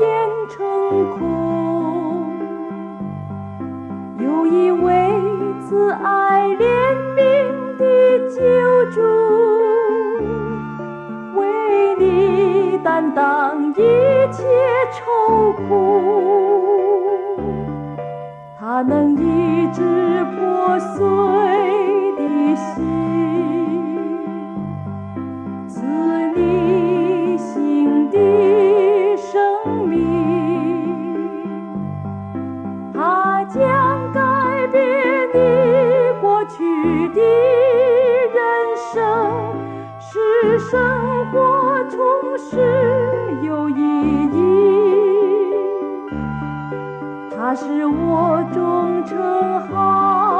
[0.00, 0.32] 眼。
[0.54, 0.58] 成
[1.16, 1.22] 空，
[4.18, 4.90] 有一位
[5.62, 6.60] 慈爱怜
[7.16, 7.18] 悯
[7.78, 7.82] 的
[8.28, 8.36] 救
[8.90, 9.00] 主，
[11.34, 11.40] 为
[11.98, 13.74] 你担当一
[14.30, 14.44] 切
[14.92, 15.70] 愁苦，
[18.60, 19.80] 他能医治
[20.36, 20.98] 破碎
[22.18, 22.20] 的
[22.56, 23.31] 心。
[42.50, 42.56] 是
[43.42, 43.80] 有意
[44.32, 44.40] 义，
[47.34, 49.16] 他是我忠诚
[49.68, 50.31] 好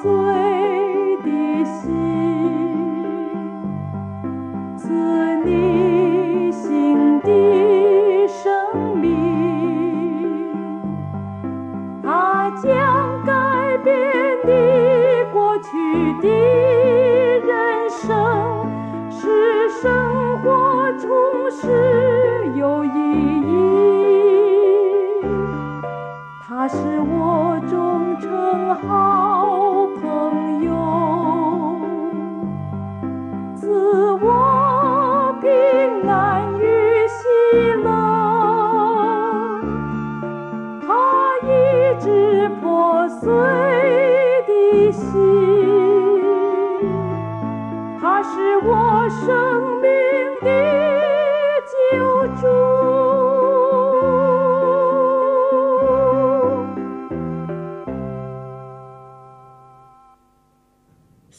[0.00, 0.51] 随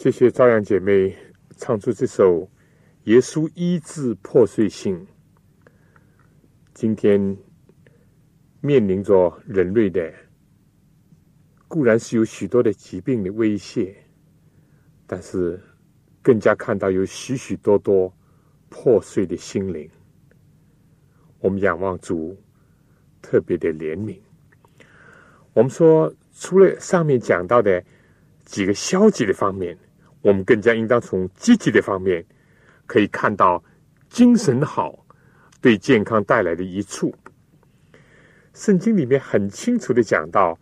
[0.04, 1.16] 谢谢朝阳姐妹
[1.56, 2.41] 唱出这首
[3.06, 4.99] 《耶稣医治破碎性》。
[6.74, 7.38] 今天
[8.60, 10.14] 面临着人类的，
[11.70, 13.95] 固然是有许多的疾病的威胁，
[15.08, 15.58] 但是
[16.22, 18.14] 更加看到有许许多多
[18.68, 19.89] 破碎的心灵。
[21.39, 22.38] 我们仰望主
[23.22, 24.20] 特别的怜悯。
[25.54, 27.82] 我们说，除了上面讲到的
[28.43, 29.78] 几个消极的方面，
[30.24, 32.26] 我们更加应当从积极的方面，
[32.86, 33.61] 可以看到
[34.09, 35.05] 精神好
[35.59, 37.13] 对健康带来的益处。
[38.53, 40.57] 圣经里面很清楚的讲到，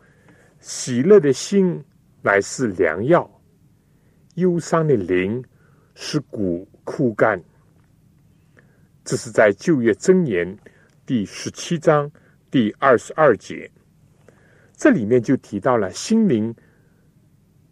[0.60, 1.80] 喜乐的心
[2.24, 3.30] 乃是良药，
[4.34, 5.44] 忧伤的灵
[5.94, 7.40] 是骨枯干。
[9.04, 10.58] 这是在旧约箴言
[11.06, 12.12] 第十七章
[12.50, 13.70] 第二十二节，
[14.76, 16.52] 这里面就提到了心灵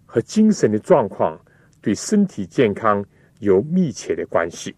[0.05, 1.39] 和精神的状况。
[1.81, 3.05] 对身体健康
[3.39, 4.75] 有密切的关系。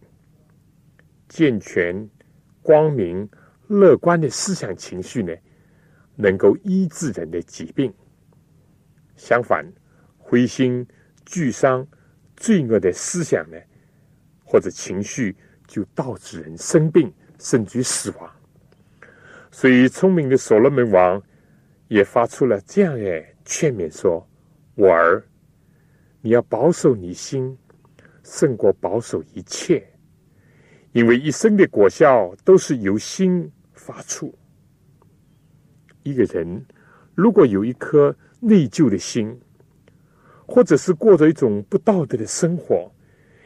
[1.27, 2.09] 健全、
[2.61, 3.27] 光明、
[3.67, 5.33] 乐观的思想情绪呢，
[6.15, 7.93] 能够医治人的疾病。
[9.15, 9.65] 相反，
[10.17, 10.85] 灰心、
[11.25, 11.87] 沮丧、
[12.35, 13.57] 罪恶的思想呢，
[14.43, 15.35] 或者情绪，
[15.67, 18.29] 就导致人生病，甚至死亡。
[19.51, 21.21] 所以，聪明的所罗门王
[21.87, 24.27] 也发出了这样的劝勉：说，
[24.75, 25.23] 我儿。
[26.21, 27.57] 你要保守你心，
[28.23, 29.83] 胜过保守一切，
[30.91, 34.33] 因为一生的果效都是由心发出。
[36.03, 36.63] 一个人
[37.15, 39.35] 如果有一颗内疚的心，
[40.47, 42.93] 或者是过着一种不道德的生活，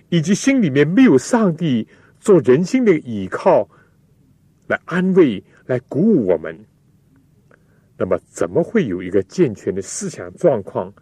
[0.09, 1.87] 以及心里面没有上帝
[2.19, 3.67] 做人心的依靠
[4.67, 6.57] 来安慰、来鼓舞我们，
[7.97, 10.93] 那么怎么会有一个健全的思想状况？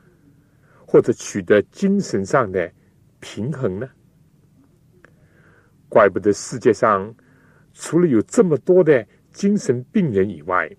[0.94, 2.72] 或者取得精神上的
[3.20, 3.90] 平衡呢？
[5.90, 7.12] 怪不得世界上
[7.74, 10.70] 除了有这么多的精神病人以外，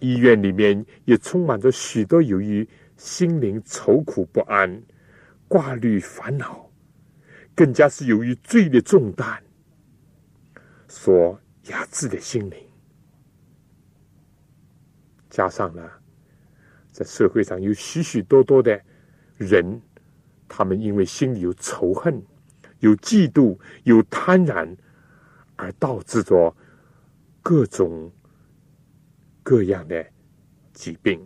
[0.00, 4.82] 医院里面也充满着许多由于心灵愁苦不安、
[5.46, 6.68] 挂虑烦恼，
[7.54, 9.40] 更加是由于罪的重担
[10.88, 12.58] 所压制的心灵。
[15.28, 15.88] 加上了，
[16.90, 18.82] 在社会上有许许多多的。
[19.40, 19.80] 人，
[20.46, 22.22] 他们因为心里有仇恨、
[22.80, 24.76] 有嫉妒、有贪婪，
[25.56, 26.54] 而导致着
[27.42, 28.12] 各种
[29.42, 30.06] 各样的
[30.74, 31.18] 疾病。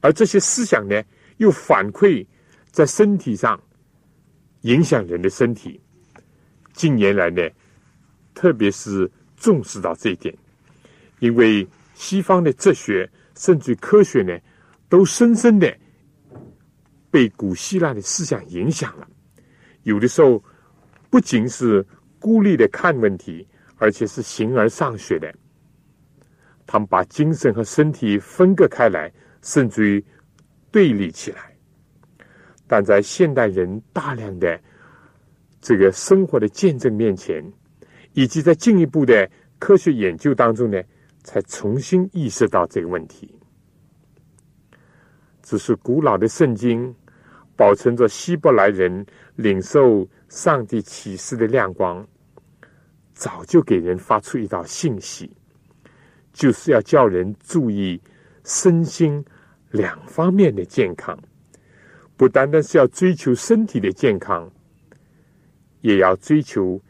[0.00, 1.02] 而这些思想呢，
[1.36, 2.26] 又反馈
[2.70, 3.62] 在身体上，
[4.62, 5.78] 影响人的身体。
[6.72, 7.46] 近年来呢，
[8.34, 10.34] 特别是重视到这一点，
[11.18, 14.38] 因为西方的哲学甚至科学呢，
[14.88, 15.76] 都深深的。
[17.16, 19.08] 被古希腊的思想影响了，
[19.84, 20.44] 有的时候
[21.08, 21.82] 不仅是
[22.18, 23.48] 孤立的看问题，
[23.78, 25.34] 而且是形而上学的。
[26.66, 29.10] 他们把精神和身体分割开来，
[29.40, 30.04] 甚至于
[30.70, 31.56] 对立起来。
[32.66, 34.60] 但在现代人大量的
[35.62, 37.42] 这个生活的见证面前，
[38.12, 39.26] 以及在进一步的
[39.58, 40.82] 科学研究当中呢，
[41.24, 43.34] 才重新意识到这个问题。
[45.42, 46.94] 只是古老的圣经。
[47.56, 49.04] 保存着希伯来人
[49.36, 52.06] 领受上帝启示的亮光，
[53.14, 55.30] 早就给人发出一道信息，
[56.32, 58.00] 就是要叫人注意
[58.44, 59.24] 身心
[59.70, 61.18] 两方面的健康，
[62.16, 64.50] 不单单是要追求身体的健康，
[65.80, 66.80] 也要追求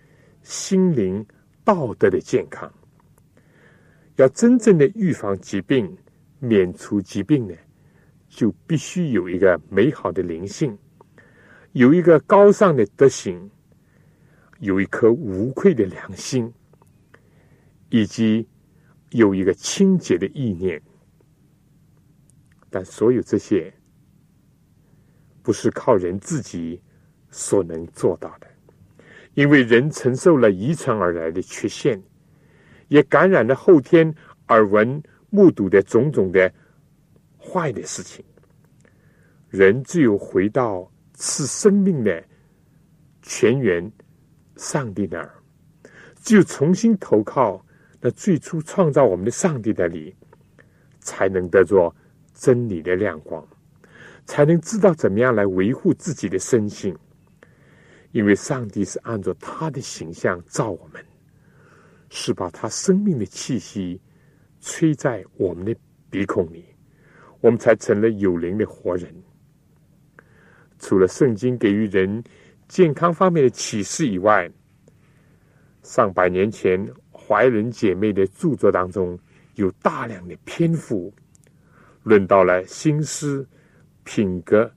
[0.42, 1.24] 心灵
[1.64, 2.70] 道德的健康。
[4.16, 5.96] 要真正的预防疾病、
[6.38, 7.54] 免除疾病呢？
[8.36, 10.76] 就必须有一个美好的灵性，
[11.72, 13.50] 有一个高尚的德行，
[14.58, 16.52] 有一颗无愧的良心，
[17.88, 18.46] 以及
[19.08, 20.82] 有一个清洁的意念。
[22.68, 23.72] 但所有这些，
[25.42, 26.78] 不是靠人自己
[27.30, 28.46] 所能做到的，
[29.32, 32.02] 因为人承受了遗传而来的缺陷，
[32.88, 34.14] 也感染了后天
[34.48, 36.52] 耳闻目睹的种种的。
[37.46, 38.24] 坏的事情，
[39.48, 42.22] 人只有回到赐生命的
[43.22, 43.90] 泉源
[44.56, 45.34] 上帝那儿，
[46.16, 47.64] 只有重新投靠
[48.00, 50.14] 那最初创造我们的上帝那里，
[51.00, 51.94] 才能得着
[52.34, 53.46] 真理的亮光，
[54.24, 56.94] 才能知道怎么样来维护自己的身心。
[58.12, 61.04] 因为上帝是按照他的形象造我们，
[62.08, 64.00] 是把他生命的气息
[64.60, 65.76] 吹在我们的
[66.08, 66.64] 鼻孔里，
[67.46, 69.08] 我们才成了有灵的活人。
[70.80, 72.20] 除了圣经给予人
[72.66, 74.50] 健康方面的启示以外，
[75.84, 79.16] 上百年前怀仁姐妹的著作当中
[79.54, 81.14] 有大量的篇幅
[82.02, 83.46] 论到了心思、
[84.02, 84.68] 品格、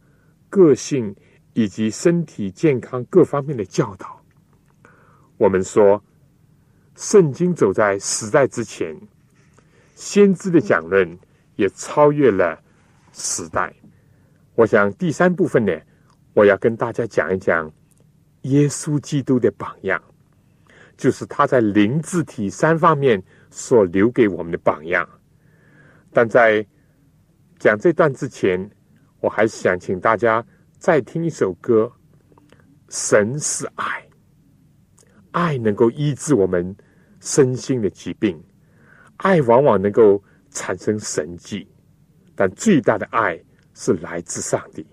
[0.48, 1.16] 个性
[1.54, 4.24] 以及身体健康各方面的教导。
[5.38, 6.04] 我们说，
[6.96, 8.96] 圣经走在时代之前，
[9.96, 11.18] 先知的讲论
[11.60, 12.58] 也超越了
[13.12, 13.74] 时代。
[14.56, 15.74] 我想第三部分呢。
[16.36, 17.70] 我要跟大家讲一讲
[18.44, 20.02] 耶稣基督的榜样，
[20.96, 25.10] 就是他在灵、字体三方面所留给我们的榜样。
[26.14, 26.66] 但在
[27.58, 28.70] 讲这段之前，
[29.20, 30.46] 我还是想请大家
[30.78, 31.92] 再听一首歌。
[32.88, 34.08] 神是爱，
[35.32, 36.74] 爱能够医治我们
[37.20, 38.42] 身心的疾病，
[39.18, 41.68] 爱往往能够产生神迹，
[42.36, 43.40] 但最大的爱
[43.74, 44.86] 是来自上帝。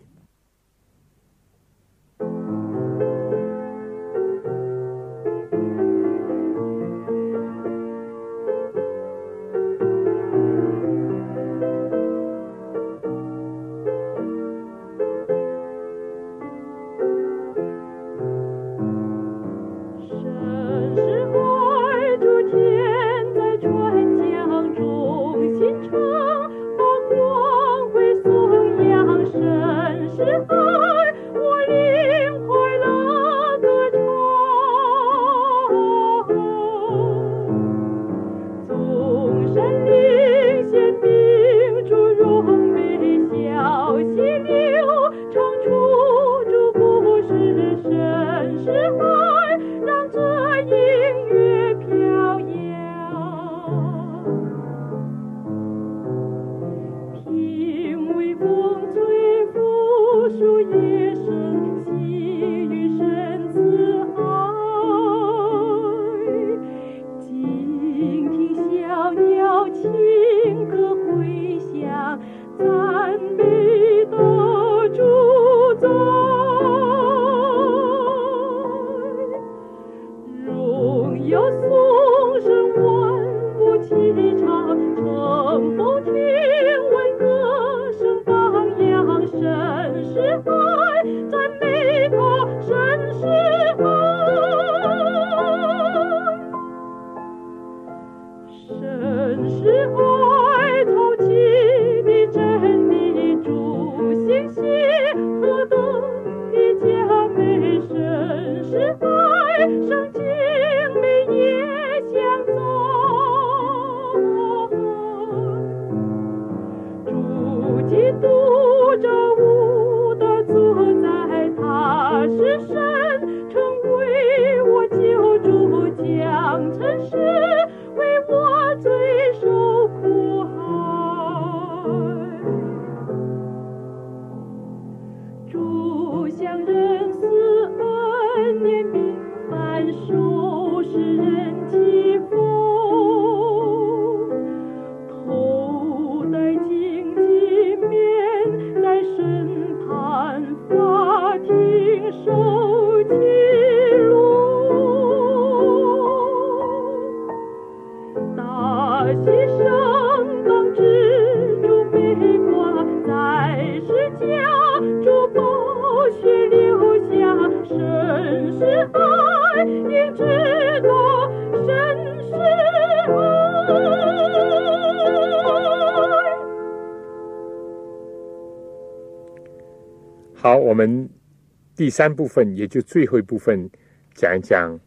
[181.76, 183.70] 第三部分，也就最后一部分，
[184.14, 184.80] 讲一讲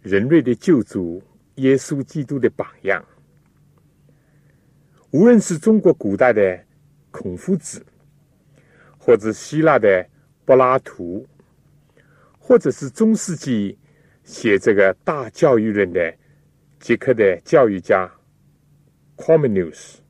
[0.00, 1.20] 人类的救主
[1.56, 3.04] 耶稣基督的榜样。
[5.10, 6.64] 无论是中国古代的
[7.10, 7.84] 孔夫子，
[8.96, 10.08] 或者希腊的
[10.44, 11.26] 柏拉图，
[12.38, 13.76] 或者是中世纪
[14.22, 16.14] 写这个大教育论的
[16.78, 18.08] 捷克的教育家
[19.16, 20.00] c o m m n u s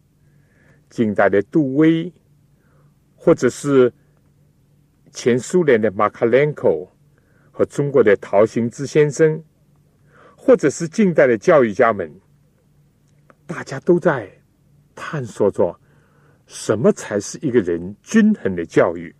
[0.91, 2.13] 近代的杜威，
[3.17, 3.91] 或者是。
[5.11, 6.87] 前苏联的马卡连科
[7.51, 9.43] 和中国的陶行知先生，
[10.37, 12.11] 或者是近代的教育家们，
[13.47, 14.31] 大家都在
[14.95, 15.79] 探索着
[16.47, 19.15] 什么才是一个人均衡的教育。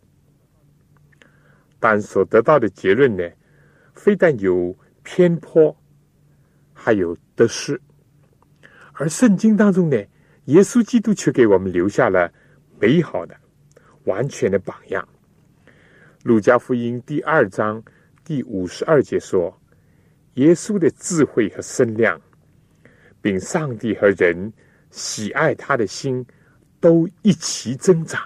[1.79, 3.29] 但所得到的结论呢，
[3.95, 5.77] 非但有偏颇，
[6.73, 7.81] 还有得失。
[8.93, 9.97] 而圣经当中呢，
[10.45, 12.31] 耶稣基督却给我们留下了
[12.79, 13.35] 美好的、
[14.05, 15.07] 完全的榜样。
[16.23, 17.83] 路加福音第二章
[18.25, 19.59] 第五十二节说
[20.35, 22.21] ：“耶稣的智慧和身量，
[23.23, 24.53] 并上帝和人
[24.91, 26.25] 喜爱他的心，
[26.79, 28.21] 都一齐增长。”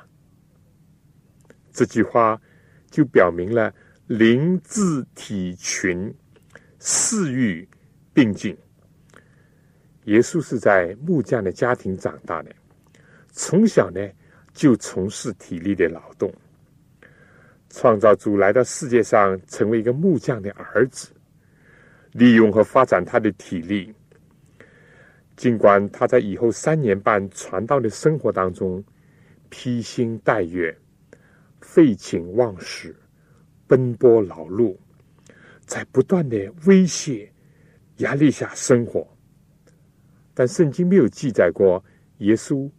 [1.71, 2.41] 这句话
[2.91, 3.73] 就表明了
[4.09, 6.13] 灵智体群
[6.81, 7.69] 四欲
[8.13, 8.57] 并进。
[10.07, 12.53] 耶稣是在木匠的家庭长大的，
[13.31, 14.01] 从小呢
[14.53, 16.33] 就从事体力的劳动。
[17.75, 21.11] 创造主来到世界上，成为一个木匠的儿子，
[22.13, 23.93] 利用和发展他的体力。
[25.35, 28.83] 尽管他在以后三年半传道的生活当中，
[29.51, 30.73] 披星戴月、
[31.61, 32.95] 废寝忘食、
[33.67, 34.77] 奔波劳碌，
[35.67, 37.29] 在不断的威胁、
[37.97, 39.05] 压力下生活，
[40.33, 41.85] 但圣经没有记载过
[42.19, 42.71] 耶稣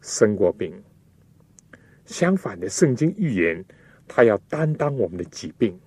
[0.00, 0.74] 生过病。
[2.04, 3.64] 相反的，圣经预言。
[4.06, 5.78] 他要担当我们的疾病，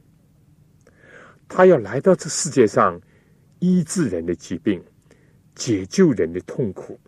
[1.48, 3.00] 他要来到这世界上
[3.60, 4.84] 医治人的疾病，
[5.56, 7.00] 解救人的痛苦。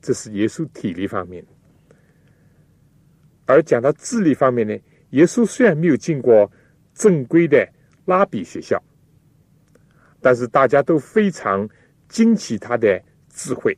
[0.00, 1.44] 这是耶稣体力方面。
[3.46, 4.76] 而讲到智力方面呢，
[5.10, 6.50] 耶稣虽然没有进过
[6.94, 7.68] 正规的
[8.04, 8.82] 拉比学校，
[10.20, 11.68] 但是大家都非常
[12.08, 13.76] 惊奇他的智慧，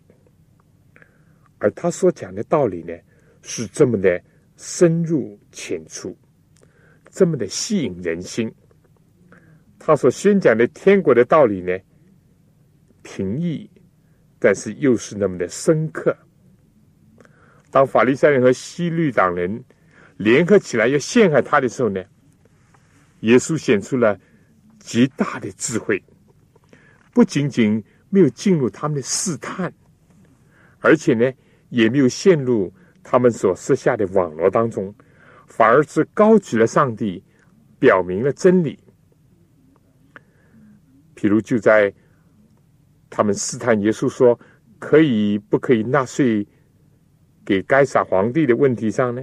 [1.58, 2.94] 而他所讲的道理呢，
[3.42, 4.22] 是这么的。
[4.56, 6.16] 深入浅出，
[7.10, 8.52] 这么的吸引人心。
[9.78, 11.76] 他所宣讲的天国的道理呢，
[13.02, 13.68] 平易，
[14.38, 16.16] 但是又是那么的深刻。
[17.70, 19.64] 当法利赛人和西律党人
[20.16, 22.04] 联合起来要陷害他的时候呢，
[23.20, 24.16] 耶稣显出了
[24.78, 26.00] 极大的智慧，
[27.12, 29.72] 不仅仅没有进入他们的试探，
[30.78, 31.32] 而且呢，
[31.70, 32.72] 也没有陷入。
[33.02, 34.94] 他们所设下的网络当中，
[35.46, 37.22] 反而是高举了上帝，
[37.78, 38.78] 表明了真理。
[41.16, 41.92] 譬如就在
[43.10, 44.38] 他们试探耶稣说
[44.78, 46.46] 可以不可以纳税
[47.44, 49.22] 给该撒皇帝的问题上呢，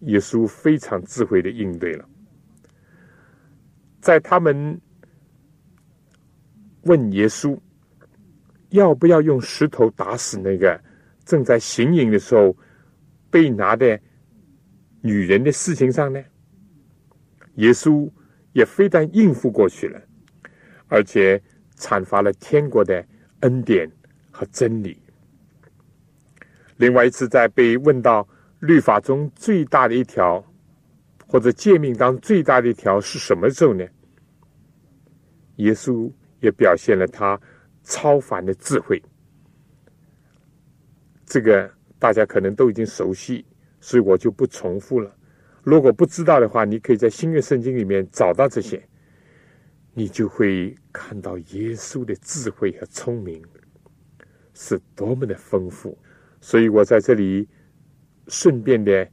[0.00, 2.08] 耶稣非常智慧的应对了。
[4.00, 4.80] 在他们
[6.82, 7.58] 问耶稣。
[8.74, 10.78] 要不要用石头打死那个
[11.24, 12.56] 正在行淫的时候
[13.30, 13.98] 被拿的
[15.00, 16.20] 女人的事情上呢？
[17.54, 18.10] 耶稣
[18.52, 20.02] 也非但应付过去了，
[20.88, 21.40] 而且
[21.78, 23.04] 阐发了天国的
[23.40, 23.88] 恩典
[24.32, 25.00] 和真理。
[26.76, 28.26] 另外一次，在被问到
[28.58, 30.44] 律法中最大的一条
[31.28, 33.86] 或者诫命当最大的一条是什么时候呢？
[35.56, 36.10] 耶稣
[36.40, 37.40] 也表现了他。
[37.84, 39.00] 超凡的智慧，
[41.26, 43.44] 这个大家可能都已经熟悉，
[43.78, 45.14] 所以我就不重复了。
[45.62, 48.82] 如果不知道的话，你可以在新约圣经里面找到这些，
[49.92, 53.42] 你就会看到耶稣的智慧和聪明
[54.54, 55.96] 是多么的丰富。
[56.40, 57.46] 所以我在这里
[58.28, 59.06] 顺便的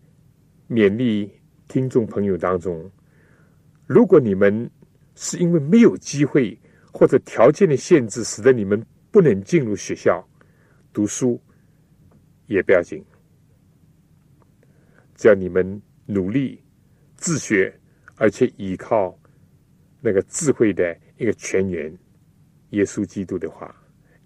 [0.69, 1.29] 勉励
[1.67, 2.89] 听众朋友当中，
[3.85, 4.71] 如果你们
[5.15, 6.57] 是因为没有机会。
[6.93, 10.27] 或者条件的限制，使得你们不能进入学校
[10.91, 11.41] 读书，
[12.47, 13.03] 也不要紧。
[15.15, 16.61] 只要你们努力
[17.15, 17.73] 自学，
[18.17, 19.17] 而且依靠
[20.01, 21.91] 那个智慧的一个泉源——
[22.71, 23.73] 耶稣基督的话，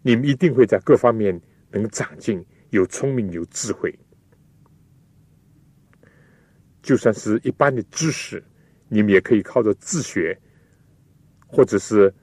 [0.01, 1.39] 你们一定会在各方面
[1.69, 3.97] 能长进，有聪明，有智慧。
[6.81, 8.43] 就算是一般的知识，
[8.89, 10.37] 你们也可以靠着自学，
[11.47, 12.13] 或者是。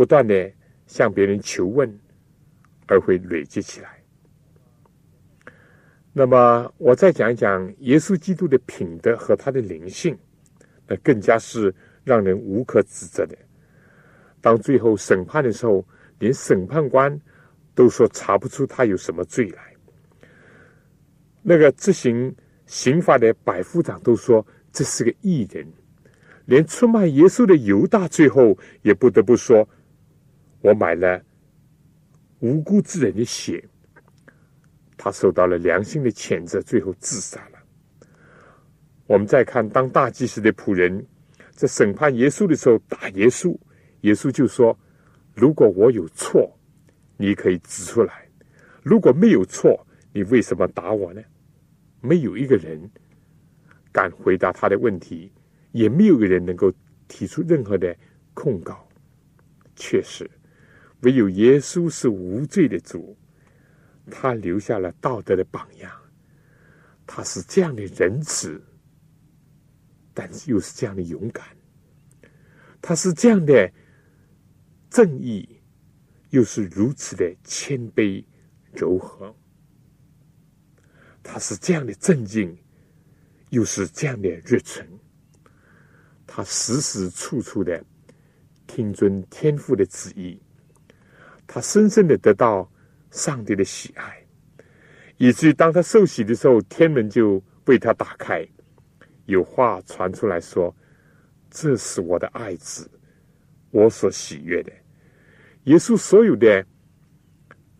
[0.00, 0.50] 不断的
[0.86, 1.86] 向别人求问，
[2.86, 4.02] 而会累积起来。
[6.10, 10.18] 那么，我再讲一讲耶稣基督的品德和他的灵性，
[10.86, 13.36] 那更加是让人无可指责的。
[14.40, 15.86] 当最后审判的时候，
[16.18, 17.20] 连审判官
[17.74, 19.74] 都说查不出他有什么罪来。
[21.42, 22.34] 那个执行
[22.64, 25.70] 刑法的百夫长都说这是个异人，
[26.46, 29.68] 连出卖耶稣的犹大最后也不得不说。
[30.60, 31.22] 我买了
[32.40, 33.62] 无辜之人的血，
[34.96, 37.58] 他受到了良心的谴责，最后自杀了。
[39.06, 41.06] 我们再看，当大祭司的仆人
[41.50, 43.56] 在审判耶稣的时候打耶稣，
[44.02, 44.78] 耶稣就说
[45.34, 46.50] ：“如果我有错，
[47.16, 48.12] 你可以指出来；
[48.82, 51.22] 如果没有错，你为什么打我呢？”
[52.02, 52.80] 没有一个人
[53.92, 55.30] 敢回答他的问题，
[55.72, 56.72] 也没有一个人能够
[57.08, 57.94] 提出任何的
[58.32, 58.88] 控告。
[59.76, 60.30] 确实，
[61.00, 63.16] 唯有耶稣是无罪的主，
[64.10, 65.90] 他留下了道德的榜样，
[67.06, 68.62] 他是这样的仁慈。
[70.12, 71.46] 但是又是这样的勇敢，
[72.82, 73.72] 他是这样的
[74.90, 75.48] 正义，
[76.30, 78.22] 又是如此的谦卑
[78.72, 79.34] 柔和。
[81.22, 82.54] 他是这样的镇静，
[83.50, 84.86] 又是这样的热忱。
[86.26, 87.82] 他时时处处的
[88.66, 90.38] 听遵天父的旨意，
[91.52, 92.70] 他深深的得到
[93.10, 94.24] 上帝的喜爱，
[95.16, 98.46] 以至于当他受洗的时候，天门就为他打开。
[99.26, 100.72] 有话传出来说
[101.50, 102.88] ：“这是我的爱子，
[103.72, 104.70] 我所喜悦的。”
[105.66, 106.64] 耶稣所有的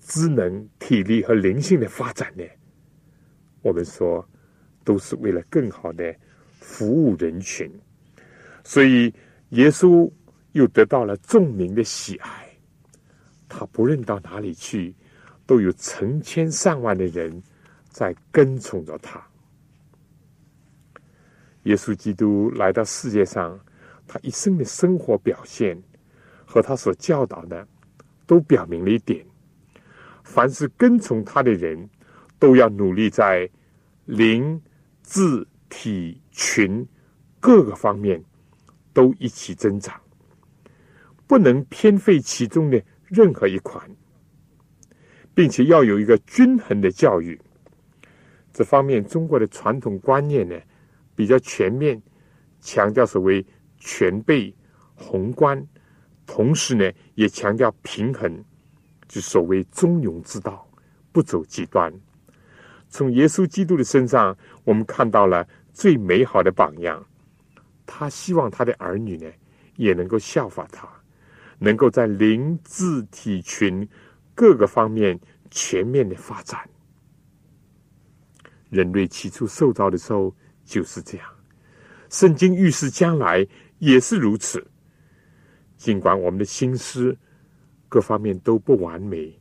[0.01, 2.43] 智能、体力和灵性的发展呢？
[3.63, 4.29] 我们说
[4.83, 6.13] 都是为了更好的
[6.59, 7.71] 服务人群，
[8.65, 9.15] 所以
[9.51, 10.11] 耶稣
[10.55, 12.40] 又得到了众民的喜爱。
[13.51, 14.95] 他不论到哪里去，
[15.45, 17.43] 都有成千上万的人
[17.89, 19.21] 在跟从着他。
[21.65, 23.59] 耶稣基督来到世界上，
[24.07, 25.77] 他一生的生活表现
[26.47, 27.67] 和他所教导的，
[28.25, 29.27] 都表明了一点：
[30.23, 31.91] 凡是跟从他的人，
[32.39, 33.51] 都要努力在
[34.07, 34.59] 灵、
[35.03, 36.87] 智、体、群
[37.41, 38.23] 各个方面
[38.93, 40.01] 都一起增长，
[41.27, 43.85] 不能偏废其中的任何一款，
[45.35, 47.39] 并且要有一个均衡的教育。
[48.53, 50.57] 这方面，中国的传统观念呢？
[51.17, 52.01] 比较全面，
[52.61, 53.45] 强调所谓
[53.77, 54.55] 全备、
[54.95, 55.63] 宏观，
[56.25, 58.43] 同时呢，也强调平衡，
[59.07, 60.67] 就所谓中庸之道，
[61.13, 61.93] 不走极端。
[62.89, 67.05] 从耶稣基督的身上，我们看到了最美好的榜样。
[67.85, 69.31] 他希望他的儿女呢，
[69.77, 70.89] 也能够效法他，
[71.61, 73.89] 能够在灵、智、体群
[74.35, 75.17] 各个方面
[75.49, 76.69] 全面的发展。
[78.71, 80.35] 人类起初受造的时候。
[80.63, 81.27] 就是这样，
[82.11, 83.45] 圣经预示将来
[83.81, 84.65] 也是如此。
[85.77, 87.17] 尽管我们的心思
[87.89, 89.37] 各方面都不完美，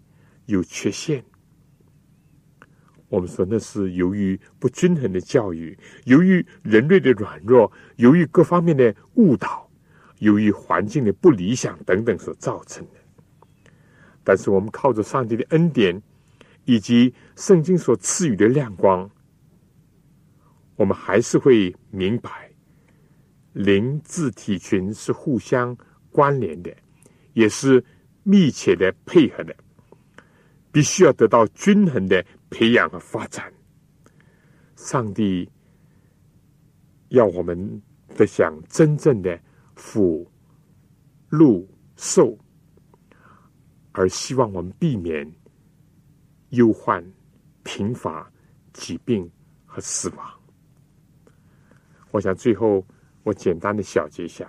[0.47, 1.23] 有缺陷，
[3.09, 9.68] 我们说那是由于不均衡的教育，由于人类的软弱，由于各方面的误导，
[10.19, 12.99] 由于环境的不理想等等所造成的。
[14.23, 16.01] 但是我们靠着上帝的恩典，
[16.65, 19.09] 以及圣经所赐予的亮光。
[20.75, 22.49] 我们还是会明白，
[23.53, 25.75] 灵智体群是互相
[26.11, 26.73] 关联的，
[27.33, 27.83] 也是
[28.23, 29.55] 密切的配合的，
[30.71, 33.51] 必须要得到均衡的培养和发展。
[34.75, 35.49] 上帝
[37.09, 37.81] 要我们
[38.15, 39.37] 的想真正的
[39.79, 40.29] 福
[41.29, 41.65] 禄
[41.95, 42.37] 寿，
[43.93, 45.25] 而希望我们避免
[46.49, 47.03] 忧患、
[47.63, 48.29] 贫乏、
[48.73, 49.27] 疾病
[49.65, 50.27] 和死亡。
[52.11, 52.85] 我想最后
[53.23, 54.47] 我简单的小结一下，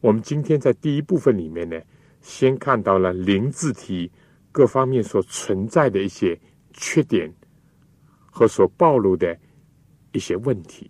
[0.00, 1.78] 我们今天在第一部分里面呢，
[2.20, 4.10] 先看到了灵字体
[4.52, 6.38] 各方面所存在的一些
[6.72, 7.34] 缺点
[8.30, 9.36] 和所暴露的
[10.12, 10.88] 一些问题。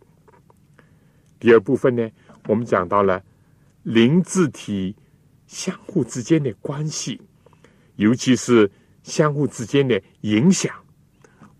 [1.38, 2.09] 第二部分呢，
[2.48, 3.22] 我们讲到了
[3.87, 4.97] 灵字体
[5.47, 7.22] 相互之间的关系，
[7.95, 8.68] 尤其是
[9.05, 10.74] 相互之间的影响，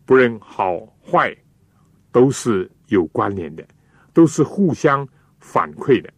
[0.05, 1.33] 不论好坏，
[2.11, 3.65] 都是有关联的。
[4.13, 5.07] 都是互相
[5.39, 6.13] 反馈的。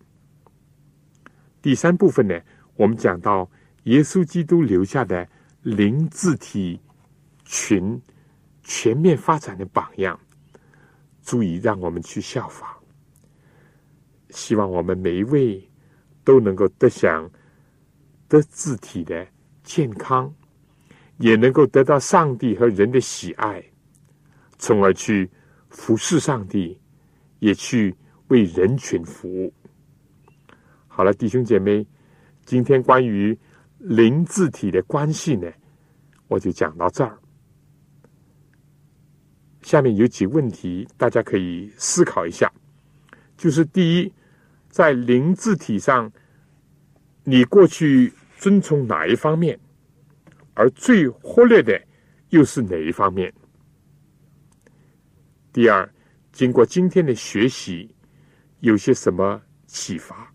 [1.61, 2.41] 第三部分呢，
[2.77, 3.51] 我们讲到
[3.83, 5.29] 耶稣基督留下的
[5.63, 6.81] 灵智体
[7.45, 8.01] 群
[8.63, 10.19] 全面发展的榜样，
[11.21, 12.67] 足以让我们去效仿。
[14.31, 15.68] 希望我们每一位
[16.29, 17.27] 都能够得享
[18.29, 19.27] 得字体的
[19.63, 20.31] 健康，
[21.17, 23.65] 也能够得到上帝和人的喜爱，
[24.59, 25.31] 从而去
[25.71, 26.79] 服侍上帝。
[27.41, 27.95] 也去
[28.31, 29.55] 为人群服务。
[30.89, 31.87] 好了，弟兄姐妹，
[32.45, 33.39] 今天关于
[33.79, 35.49] 灵字体的关系呢，
[36.27, 37.17] 我就讲到这儿。
[39.63, 42.53] 下面有几个问题，大家可以思考一下。
[43.37, 44.13] 就是第一，
[44.69, 46.11] 在灵字体上，
[47.25, 49.59] 你过去遵从哪一方面，
[50.55, 51.81] 而最忽略的
[52.31, 53.33] 又是哪一方面？
[55.53, 55.89] 第二。
[56.31, 57.93] 经过今天的学习，
[58.61, 60.33] 有些什么启发？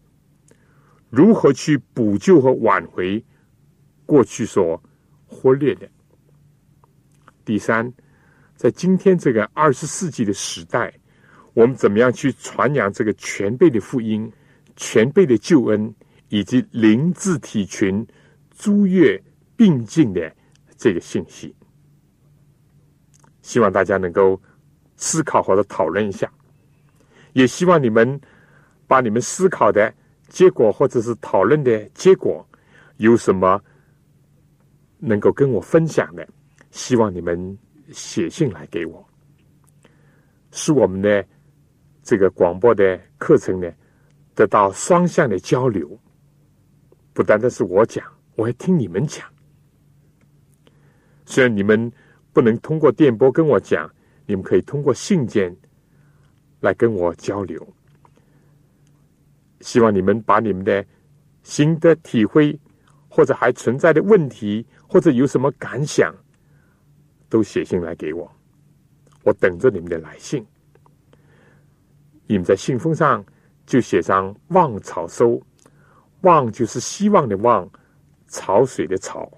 [1.09, 3.23] 如何去补救和挽回
[4.05, 4.83] 过去所
[5.25, 5.89] 忽略的？
[7.45, 7.93] 第三，
[8.57, 10.93] 在今天这个二十世纪的时代，
[11.53, 14.31] 我们怎么样去传扬这个全备的福音、
[14.75, 15.93] 全备的救恩，
[16.29, 18.05] 以及灵智体群
[18.57, 19.21] 诸月
[19.55, 20.33] 并进的
[20.75, 21.55] 这个信息？
[23.41, 24.41] 希望大家能够
[24.95, 26.31] 思考或者讨论一下，
[27.33, 28.19] 也希望你们
[28.87, 29.93] 把你们思考的
[30.29, 32.43] 结果或者是讨论的结果
[32.97, 33.61] 有什么
[34.97, 36.27] 能够跟我分享的。
[36.71, 37.55] 希望你们
[37.91, 39.07] 写信来给我，
[40.51, 41.23] 是我们的
[42.03, 43.71] 这个广播的课程呢
[44.35, 45.97] 得到双向的交流。
[47.13, 49.25] 不单单是我讲，我还听你们讲。
[51.25, 51.91] 虽然你们
[52.31, 53.89] 不能通过电波跟我讲，
[54.25, 55.55] 你们可以通过信件
[56.59, 57.65] 来跟我交流。
[59.61, 60.85] 希望你们把你们的
[61.43, 62.59] 新的体会，
[63.07, 66.13] 或者还存在的问题，或者有什么感想。
[67.29, 68.31] 都写信来给我，
[69.23, 70.45] 我等着你们的来信。
[72.27, 73.23] 你们在信封上
[73.65, 75.41] 就写上“望草收
[76.21, 77.69] ”，“望”就是希望的“望”，
[78.27, 79.29] 潮水的“潮”。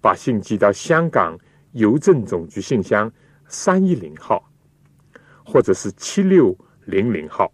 [0.00, 1.36] 把信寄到香港
[1.72, 3.10] 邮政总局信箱
[3.48, 4.48] 三一零号，
[5.44, 7.52] 或者是七六零零号，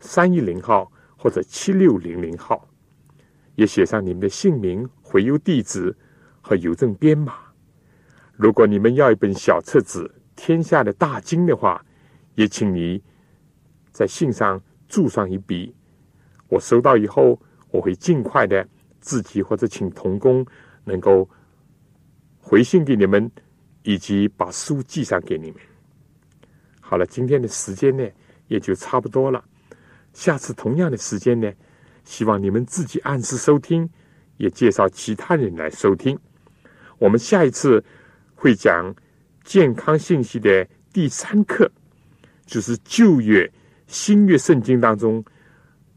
[0.00, 2.66] 三一零号或者七六零零号，
[3.54, 5.94] 也写上你们的姓名、回邮地址
[6.40, 7.34] 和邮政编码。
[8.34, 11.84] 如果你们要一本小册子《天下的大经》的话，
[12.34, 13.02] 也请你
[13.98, 15.74] 在信上注上一笔。
[16.46, 17.36] 我收到以后，
[17.72, 18.64] 我会尽快的
[19.00, 20.46] 自己或者请童工
[20.84, 21.28] 能够
[22.38, 23.28] 回信给你们，
[23.82, 25.60] 以及把书寄上给你们。
[26.80, 28.08] 好了，今天的时间呢
[28.46, 29.44] 也就差不多了。
[30.12, 31.52] 下次同样的时间呢，
[32.04, 33.90] 希望你们自己按时收听，
[34.36, 36.16] 也介绍其他人来收听。
[36.98, 37.84] 我们下一次。
[38.40, 38.94] 会讲
[39.42, 41.68] 健康信息的第三课，
[42.46, 43.52] 就是旧约、
[43.88, 45.24] 新约圣经当中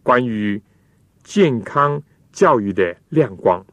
[0.01, 0.59] 关于
[1.23, 3.63] 健康教育的亮光。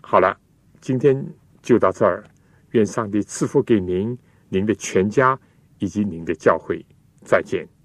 [0.00, 0.34] 好了，
[0.80, 1.22] 今天
[1.60, 2.24] 就到这儿。
[2.70, 4.16] 愿上帝赐福给您、
[4.48, 5.38] 您的全家
[5.78, 6.84] 以及您的教会。
[7.24, 7.77] 再见。